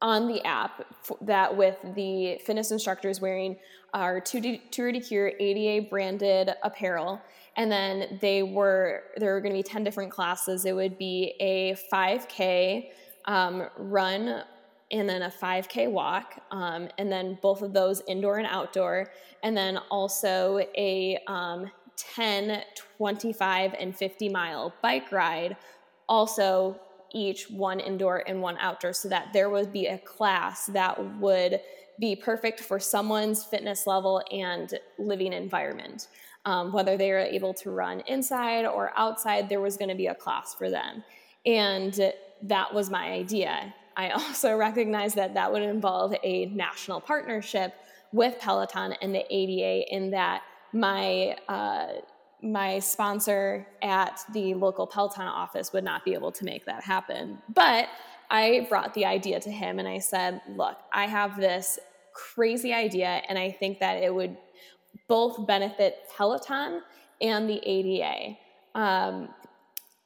[0.00, 0.84] on the app
[1.20, 3.56] that with the fitness instructors wearing
[3.94, 7.20] our Tour de Cure ADA branded apparel
[7.56, 10.64] and then they were there were going to be 10 different classes.
[10.64, 12.88] It would be a 5k
[13.26, 14.42] um, run
[14.90, 19.10] and then a 5k walk um, and then both of those indoor and outdoor
[19.42, 22.62] and then also a um, 10
[22.98, 25.56] 25 and 50 mile bike ride
[26.08, 26.78] also
[27.14, 31.60] each one indoor and one outdoor so that there would be a class that would
[32.00, 36.08] be perfect for someone's fitness level and living environment
[36.44, 40.06] um, whether they were able to run inside or outside, there was going to be
[40.06, 41.04] a class for them.
[41.46, 42.12] And
[42.42, 43.74] that was my idea.
[43.96, 47.74] I also recognized that that would involve a national partnership
[48.12, 51.88] with Peloton and the ADA, in that my uh,
[52.42, 57.38] my sponsor at the local Peloton office would not be able to make that happen.
[57.54, 57.88] But
[58.30, 61.78] I brought the idea to him and I said, "Look, I have this
[62.12, 64.36] crazy idea, and I think that it would
[65.08, 66.82] both benefit Peloton
[67.20, 68.36] and the ADA.
[68.74, 69.28] Um,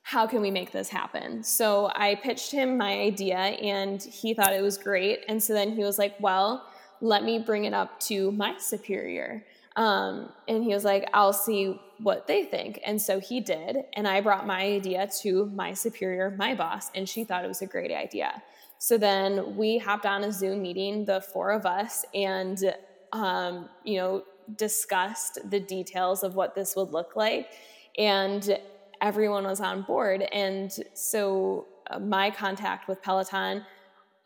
[0.03, 1.43] how can we make this happen?
[1.43, 5.25] So I pitched him my idea and he thought it was great.
[5.29, 6.69] And so then he was like, well,
[7.01, 9.45] let me bring it up to my superior.
[9.75, 12.81] Um, and he was like, I'll see what they think.
[12.87, 13.79] And so he did.
[13.95, 17.63] And I brought my idea to my superior, my boss, and she thought it was
[17.63, 18.43] a great idea.
[18.79, 22.75] So then we hopped on a Zoom meeting, the four of us, and,
[23.13, 24.25] um, you know,
[24.57, 27.51] discussed the details of what this would look like
[27.99, 28.59] and
[29.01, 30.23] everyone was on board.
[30.33, 33.65] And so uh, my contact with peloton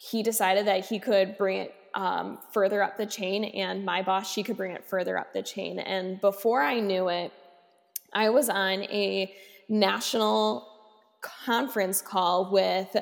[0.02, 4.32] he decided that he could bring it um, further up the chain and my boss
[4.32, 5.78] she could bring it further up the chain.
[5.78, 7.32] And before i knew it
[8.12, 9.34] i was on a
[9.68, 10.66] national
[11.20, 12.96] conference call with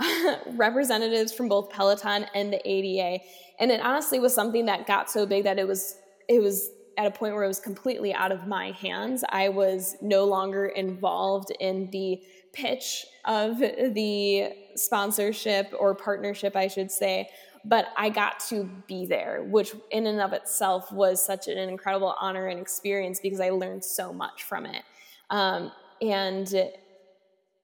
[0.52, 3.18] representatives from both peloton and the ada
[3.58, 5.96] and it honestly was something that got so big that it was
[6.28, 9.24] it was at a point where it was completely out of my hands.
[9.28, 16.90] I was no longer involved in the pitch of the sponsorship or partnership, I should
[16.90, 17.28] say,
[17.64, 22.14] but I got to be there, which in and of itself was such an incredible
[22.20, 24.82] honor and experience because I learned so much from it.
[25.30, 26.52] Um, and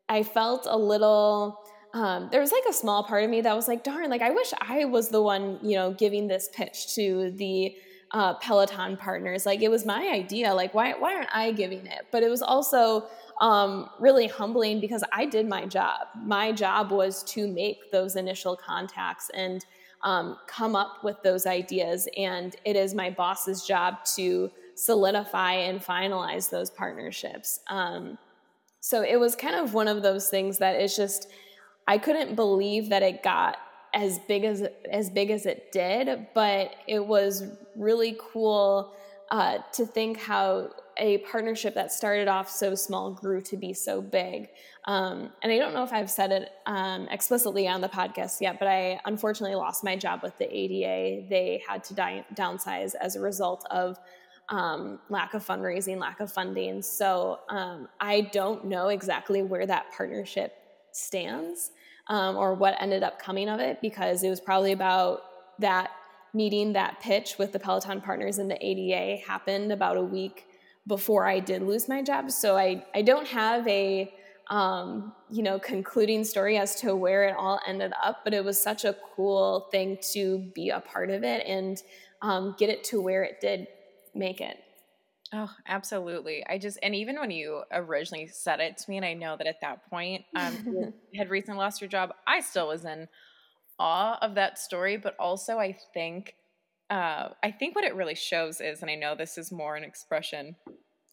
[0.08, 1.60] I felt a little.
[1.94, 4.30] Um, there was like a small part of me that was like, darn, like I
[4.30, 7.74] wish I was the one, you know, giving this pitch to the
[8.12, 9.44] uh, Peloton partners.
[9.46, 10.52] Like it was my idea.
[10.54, 12.06] Like why why aren't I giving it?
[12.10, 13.06] But it was also
[13.40, 16.08] um, really humbling because I did my job.
[16.22, 19.64] My job was to make those initial contacts and
[20.02, 25.80] um, come up with those ideas, and it is my boss's job to solidify and
[25.80, 27.60] finalize those partnerships.
[27.66, 28.16] Um,
[28.80, 31.28] so it was kind of one of those things that it's just
[31.88, 33.56] I couldn't believe that it got
[33.94, 37.44] as big as as big as it did, but it was
[37.76, 38.94] really cool
[39.30, 44.00] uh, to think how a partnership that started off so small grew to be so
[44.00, 44.48] big.
[44.84, 48.58] Um, and I don't know if I've said it um, explicitly on the podcast yet,
[48.58, 51.28] but I unfortunately lost my job with the ADA.
[51.28, 53.98] They had to die, downsize as a result of
[54.48, 56.82] um, lack of fundraising, lack of funding.
[56.82, 60.54] So um, I don't know exactly where that partnership
[60.90, 61.70] stands
[62.08, 65.22] um, or what ended up coming of it because it was probably about
[65.58, 65.90] that
[66.34, 70.46] meeting, that pitch with the Peloton partners and the ADA happened about a week
[70.86, 72.30] before I did lose my job.
[72.30, 74.12] So I, I don't have a
[74.50, 78.60] um, you know concluding story as to where it all ended up, but it was
[78.60, 81.82] such a cool thing to be a part of it and
[82.22, 83.66] um, get it to where it did
[84.14, 84.56] make it.
[85.32, 86.44] Oh, absolutely.
[86.48, 89.46] I just, and even when you originally said it to me, and I know that
[89.46, 90.56] at that point um,
[91.12, 93.08] you had recently lost your job, I still was in
[93.78, 94.96] awe of that story.
[94.96, 96.34] But also, I think,
[96.90, 99.84] uh, I think what it really shows is, and I know this is more an
[99.84, 100.56] expression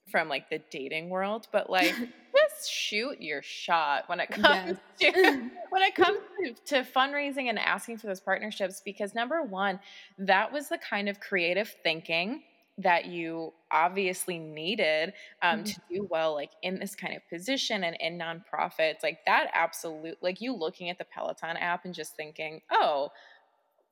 [0.10, 1.94] from like the dating world, but like
[2.38, 5.14] just shoot your shot when it comes yes.
[5.14, 8.82] to when it comes to, to fundraising and asking for those partnerships.
[8.86, 9.80] Because number one,
[10.20, 12.44] that was the kind of creative thinking
[12.78, 15.64] that you obviously needed um, mm-hmm.
[15.64, 20.18] to do well like in this kind of position and in nonprofits like that absolute
[20.22, 23.10] like you looking at the peloton app and just thinking oh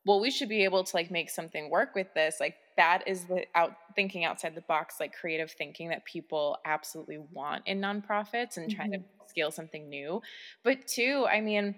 [0.05, 3.23] well we should be able to like make something work with this like that is
[3.25, 8.57] the out thinking outside the box like creative thinking that people absolutely want in nonprofits
[8.57, 8.75] and mm-hmm.
[8.75, 9.27] trying to mm-hmm.
[9.27, 10.21] scale something new
[10.63, 11.73] but two i mean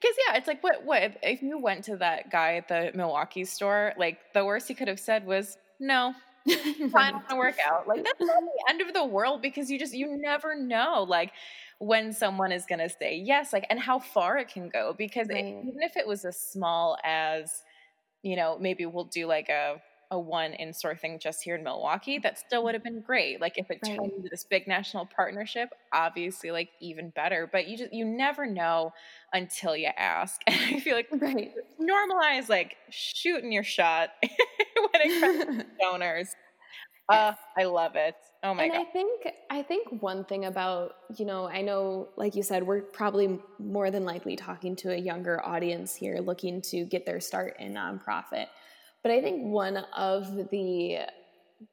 [0.00, 2.92] because yeah, it's like what what if, if, you went to that guy at the
[2.94, 6.14] Milwaukee store, like the worst he could have said was, no,
[6.46, 7.88] it's not gonna work out.
[7.88, 11.32] Like that's not the end of the world because you just you never know like
[11.78, 14.94] when someone is gonna say yes, like and how far it can go.
[14.96, 15.44] Because right.
[15.44, 17.62] it, even if it was as small as,
[18.22, 21.64] you know, maybe we'll do like a a one in store thing just here in
[21.64, 23.40] Milwaukee, that still would have been great.
[23.40, 23.96] Like if it right.
[23.96, 27.48] turned into this big national partnership, obviously like even better.
[27.50, 28.92] But you just you never know
[29.32, 30.40] until you ask.
[30.46, 31.52] And I feel like right.
[31.80, 34.10] normalize like shooting your shot
[35.80, 36.28] donors.
[37.08, 38.16] Uh, I love it.
[38.42, 38.80] Oh my and god.
[38.80, 42.82] I think I think one thing about, you know, I know like you said we're
[42.82, 47.56] probably more than likely talking to a younger audience here looking to get their start
[47.60, 48.46] in nonprofit.
[49.02, 50.98] But I think one of the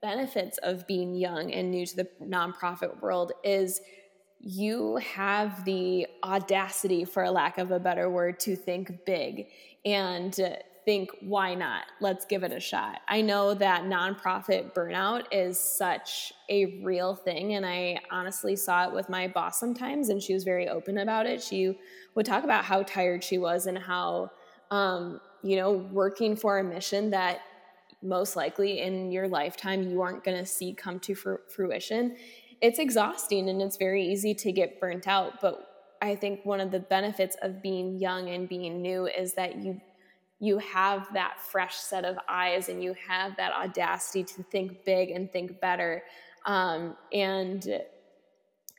[0.02, 3.82] benefits of being young and new to the nonprofit world is
[4.40, 9.48] you have the audacity, for a lack of a better word, to think big
[9.86, 10.38] and
[10.86, 11.84] think, why not?
[12.02, 13.02] Let's give it a shot.
[13.08, 17.54] I know that nonprofit burnout is such a real thing.
[17.54, 21.26] And I honestly saw it with my boss sometimes, and she was very open about
[21.26, 21.42] it.
[21.42, 21.80] She
[22.16, 24.32] would talk about how tired she was and how,
[24.72, 27.42] um, you know, working for a mission that
[28.02, 32.14] most likely in your lifetime you aren't going to see come to fruition
[32.64, 35.42] it's exhausting and it's very easy to get burnt out.
[35.42, 35.68] But
[36.02, 39.82] I think one of the benefits of being young and being new is that you
[40.44, 45.10] you have that fresh set of eyes and you have that audacity to think big
[45.10, 46.04] and think better.
[46.46, 47.66] Um, and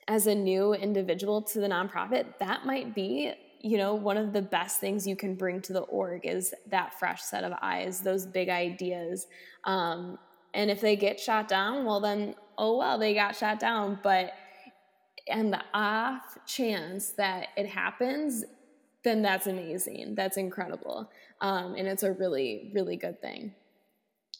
[0.06, 4.42] as a new individual to the nonprofit, that might be you know one of the
[4.42, 8.26] best things you can bring to the org is that fresh set of eyes those
[8.26, 9.26] big ideas.
[9.64, 10.18] Um,
[10.52, 13.98] and if they get shot down well then oh well they got shot down.
[14.02, 14.34] But
[15.26, 18.44] and the off chance that it happens
[19.04, 20.14] then that's amazing.
[20.14, 21.10] That's incredible
[21.44, 23.54] um, and it's a really really good thing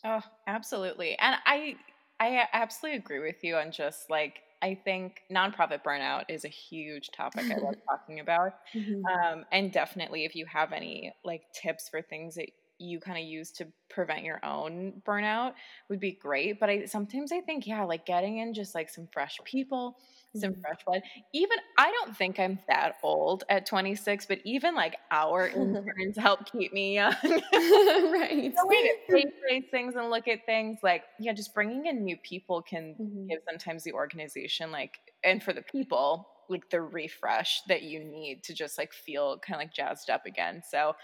[0.04, 1.76] oh absolutely and i
[2.18, 7.10] i absolutely agree with you on just like I think nonprofit burnout is a huge
[7.10, 8.54] topic I love talking about.
[8.74, 9.04] Mm-hmm.
[9.04, 12.48] Um, and definitely, if you have any like tips for things that
[12.78, 15.52] you kind of use to prevent your own burnout
[15.88, 16.58] would be great.
[16.60, 19.98] But I sometimes I think, yeah, like getting in just like some fresh people,
[20.36, 20.60] some mm-hmm.
[20.60, 21.02] fresh blood.
[21.32, 26.50] Even I don't think I'm that old at 26, but even like our interns help
[26.50, 27.14] keep me young.
[27.22, 28.52] right.
[28.54, 32.16] The way to face things and look at things like, yeah, just bringing in new
[32.16, 33.26] people can mm-hmm.
[33.28, 38.42] give sometimes the organization like, and for the people, like the refresh that you need
[38.44, 40.62] to just like feel kind of like jazzed up again.
[40.68, 40.94] So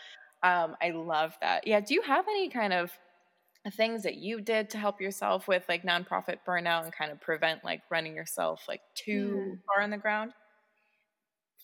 [0.42, 1.66] um, I love that.
[1.66, 1.80] Yeah.
[1.80, 2.90] Do you have any kind of
[3.68, 7.64] things that you did to help yourself with like nonprofit burnout and kind of prevent
[7.64, 9.54] like running yourself like too yeah.
[9.66, 10.32] far on the ground?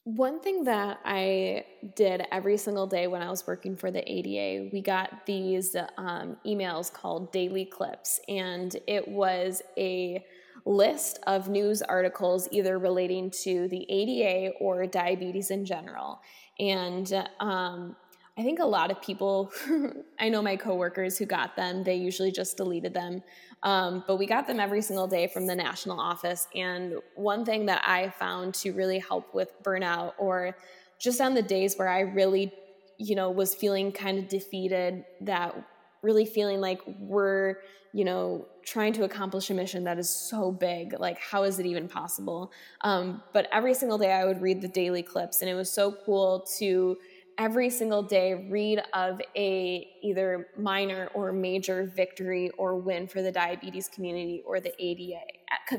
[0.04, 1.64] One thing that I
[1.96, 6.36] did every single day when I was working for the ADA, we got these um,
[6.46, 10.24] emails called daily clips, and it was a
[10.64, 16.20] list of news articles either relating to the ADA or diabetes in general.
[16.58, 17.96] And um,
[18.38, 19.50] I think a lot of people,
[20.18, 23.22] I know my coworkers who got them, they usually just deleted them.
[23.62, 26.46] Um, but we got them every single day from the national office.
[26.54, 30.54] And one thing that I found to really help with burnout, or
[30.98, 32.52] just on the days where I really,
[32.98, 35.54] you know, was feeling kind of defeated, that
[36.02, 37.56] really feeling like we're,
[37.94, 40.98] you know, trying to accomplish a mission that is so big.
[41.00, 42.52] Like, how is it even possible?
[42.82, 45.96] Um, but every single day I would read the daily clips, and it was so
[46.04, 46.98] cool to
[47.38, 53.32] every single day read of a either minor or major victory or win for the
[53.32, 55.20] diabetes community or the ADA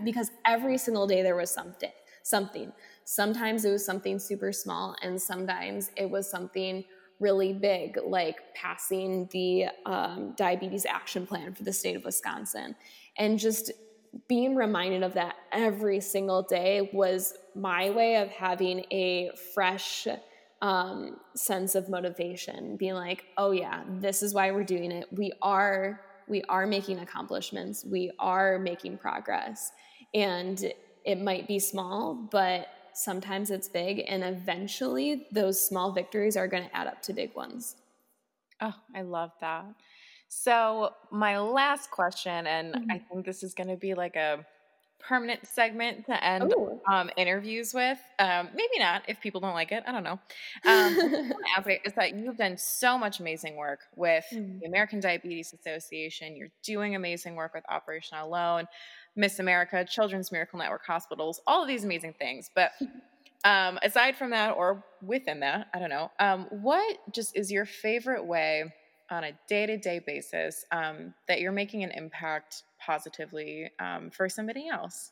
[0.04, 1.92] because every single day there was something
[2.24, 2.72] something.
[3.06, 6.84] Sometimes it was something super small and sometimes it was something
[7.20, 12.76] really big like passing the um, diabetes action plan for the state of wisconsin.
[13.18, 13.72] And just
[14.28, 20.08] being reminded of that every single day was my way of having a fresh
[20.62, 25.08] um, sense of motivation, being like, oh yeah, this is why we're doing it.
[25.12, 27.86] We are we are making accomplishments.
[27.86, 29.72] We are making progress,
[30.14, 30.72] and
[31.06, 36.64] it might be small, but sometimes it's big, and eventually those small victories are going
[36.64, 37.76] to add up to big ones.
[38.60, 39.66] Oh, I love that.
[40.30, 42.92] So, my last question, and mm-hmm.
[42.92, 44.46] I think this is going to be like a
[45.00, 46.54] permanent segment to end
[46.92, 48.00] um, interviews with.
[48.20, 49.84] Um, maybe not if people don't like it.
[49.88, 50.20] I don't know.
[50.66, 51.32] Um,
[51.86, 54.60] is that you've done so much amazing work with mm.
[54.60, 56.36] the American Diabetes Association.
[56.36, 58.68] You're doing amazing work with Operation Alone,
[59.16, 62.50] Miss America, Children's Miracle Network Hospitals, all of these amazing things.
[62.54, 62.72] But
[63.46, 66.12] um, aside from that, or within that, I don't know.
[66.20, 68.74] Um, what just is your favorite way?
[69.10, 74.30] on a day to day basis um, that you're making an impact positively um, for
[74.30, 75.12] somebody else?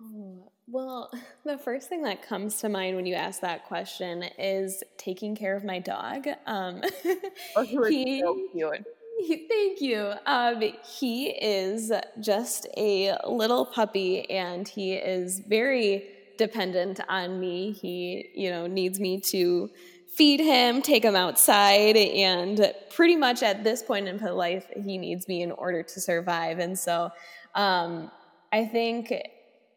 [0.00, 1.10] Oh, well,
[1.44, 5.56] the first thing that comes to mind when you ask that question is taking care
[5.56, 6.26] of my dog.
[6.46, 6.82] Um,
[7.56, 8.84] oh, he, so cute.
[9.18, 10.12] He, thank you.
[10.26, 10.62] Um,
[10.98, 17.72] he is just a little puppy and he is very dependent on me.
[17.72, 19.70] He, you know, needs me to
[20.16, 24.96] feed him, take him outside, and pretty much at this point in his life, he
[24.96, 26.58] needs me in order to survive.
[26.58, 27.10] And so
[27.54, 28.10] um,
[28.50, 29.12] I think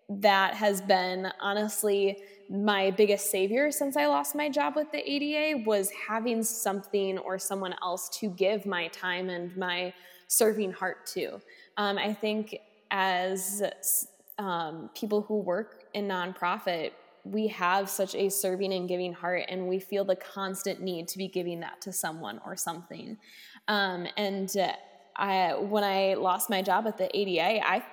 [0.08, 5.64] that has been honestly my biggest savior since I lost my job with the ADA
[5.66, 9.94] was having something or someone else to give my time and my
[10.28, 11.42] serving heart to.
[11.78, 12.58] Um, I think
[12.92, 13.62] as
[14.40, 16.92] um, people who work in nonprofit,
[17.24, 21.18] we have such a serving and giving heart, and we feel the constant need to
[21.18, 23.18] be giving that to someone or something.
[23.68, 24.74] Um, and uh,
[25.16, 27.84] I, when I lost my job at the ADA, I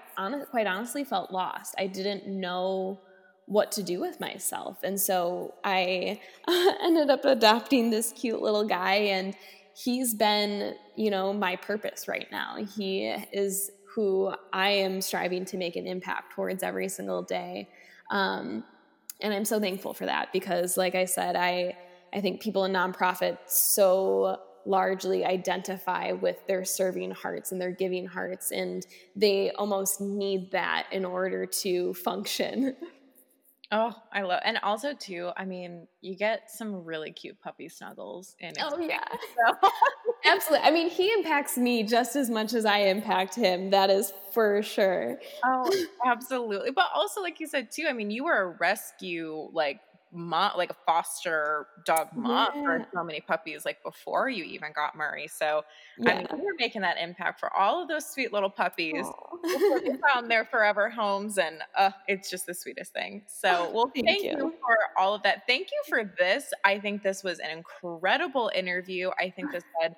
[0.50, 1.74] quite honestly felt lost.
[1.78, 3.00] I didn't know
[3.46, 4.78] what to do with myself.
[4.82, 6.20] And so I
[6.82, 9.34] ended up adopting this cute little guy, and
[9.74, 12.56] he's been, you know, my purpose right now.
[12.76, 17.68] He is who I am striving to make an impact towards every single day.
[18.10, 18.64] Um,
[19.20, 21.76] and i'm so thankful for that because like i said i
[22.12, 28.06] i think people in nonprofits so largely identify with their serving hearts and their giving
[28.06, 32.74] hearts and they almost need that in order to function
[33.72, 35.30] Oh, I love, and also too.
[35.36, 38.52] I mean, you get some really cute puppy snuggles in.
[38.60, 39.68] Oh yeah, so.
[40.24, 40.68] absolutely.
[40.68, 43.70] I mean, he impacts me just as much as I impact him.
[43.70, 45.18] That is for sure.
[45.44, 46.70] Oh, absolutely.
[46.70, 47.86] But also, like you said too.
[47.88, 49.80] I mean, you were a rescue like
[50.16, 52.62] mom, like a foster dog mom yeah.
[52.62, 55.28] for so many puppies, like before you even got Murray.
[55.28, 55.62] So
[55.98, 56.10] yeah.
[56.10, 59.06] I mean, you were making that impact for all of those sweet little puppies.
[60.12, 63.22] found their forever homes, and uh, it's just the sweetest thing.
[63.26, 64.30] So, well, thank, thank you.
[64.30, 65.42] you for all of that.
[65.46, 66.52] Thank you for this.
[66.64, 69.10] I think this was an incredible interview.
[69.18, 69.96] I think this had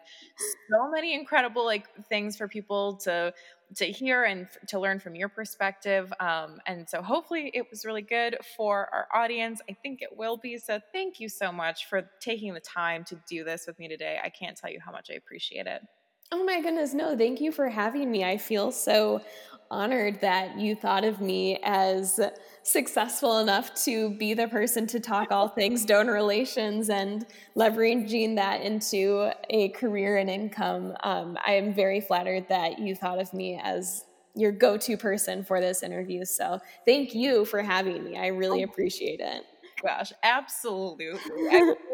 [0.70, 3.32] so many incredible like things for people to
[3.76, 6.12] to hear and f- to learn from your perspective.
[6.20, 9.60] Um, and so hopefully it was really good for our audience.
[9.68, 10.58] I think it will be.
[10.58, 14.18] So thank you so much for taking the time to do this with me today.
[14.22, 15.82] I can't tell you how much I appreciate it.
[16.30, 18.24] Oh my goodness, no, thank you for having me.
[18.24, 19.22] I feel so
[19.70, 22.20] honored that you thought of me as
[22.62, 27.26] successful enough to be the person to talk all things donor relations and
[27.56, 30.94] leveraging that into a career and income.
[31.02, 34.04] Um, I am very flattered that you thought of me as
[34.34, 36.24] your go to person for this interview.
[36.24, 38.18] So thank you for having me.
[38.18, 39.44] I really oh, appreciate it.
[39.82, 41.06] Gosh, absolutely.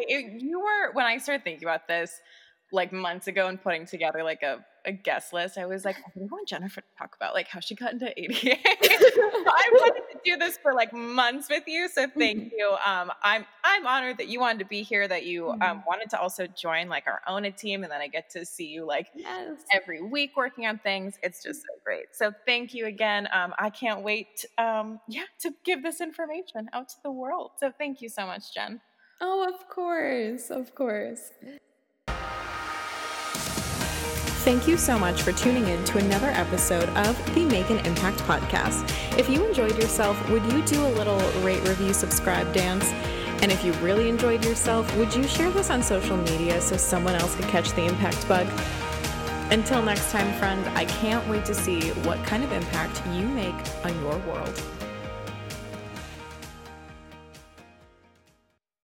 [0.08, 2.20] you were, when I started thinking about this,
[2.72, 6.10] like months ago and putting together like a, a guest list, I was like, I
[6.16, 8.56] want Jennifer to talk about like how she got into ADA.
[8.66, 12.56] I wanted to do this for like months with you, so thank mm-hmm.
[12.56, 12.76] you.
[12.84, 15.78] Um, I'm I'm honored that you wanted to be here, that you um, mm-hmm.
[15.86, 18.86] wanted to also join like our own team, and then I get to see you
[18.86, 19.58] like yes.
[19.72, 21.18] every week working on things.
[21.22, 22.06] It's just so great.
[22.12, 23.28] So thank you again.
[23.32, 27.52] Um, I can't wait, um, yeah, to give this information out to the world.
[27.58, 28.80] So thank you so much, Jen.
[29.20, 31.30] Oh, of course, of course.
[34.44, 38.18] Thank you so much for tuning in to another episode of the Make an Impact
[38.18, 38.86] podcast.
[39.18, 42.84] If you enjoyed yourself, would you do a little rate, review, subscribe dance?
[43.40, 47.14] And if you really enjoyed yourself, would you share this on social media so someone
[47.14, 48.46] else could catch the impact bug?
[49.50, 53.54] Until next time, friend, I can't wait to see what kind of impact you make
[53.82, 54.62] on your world.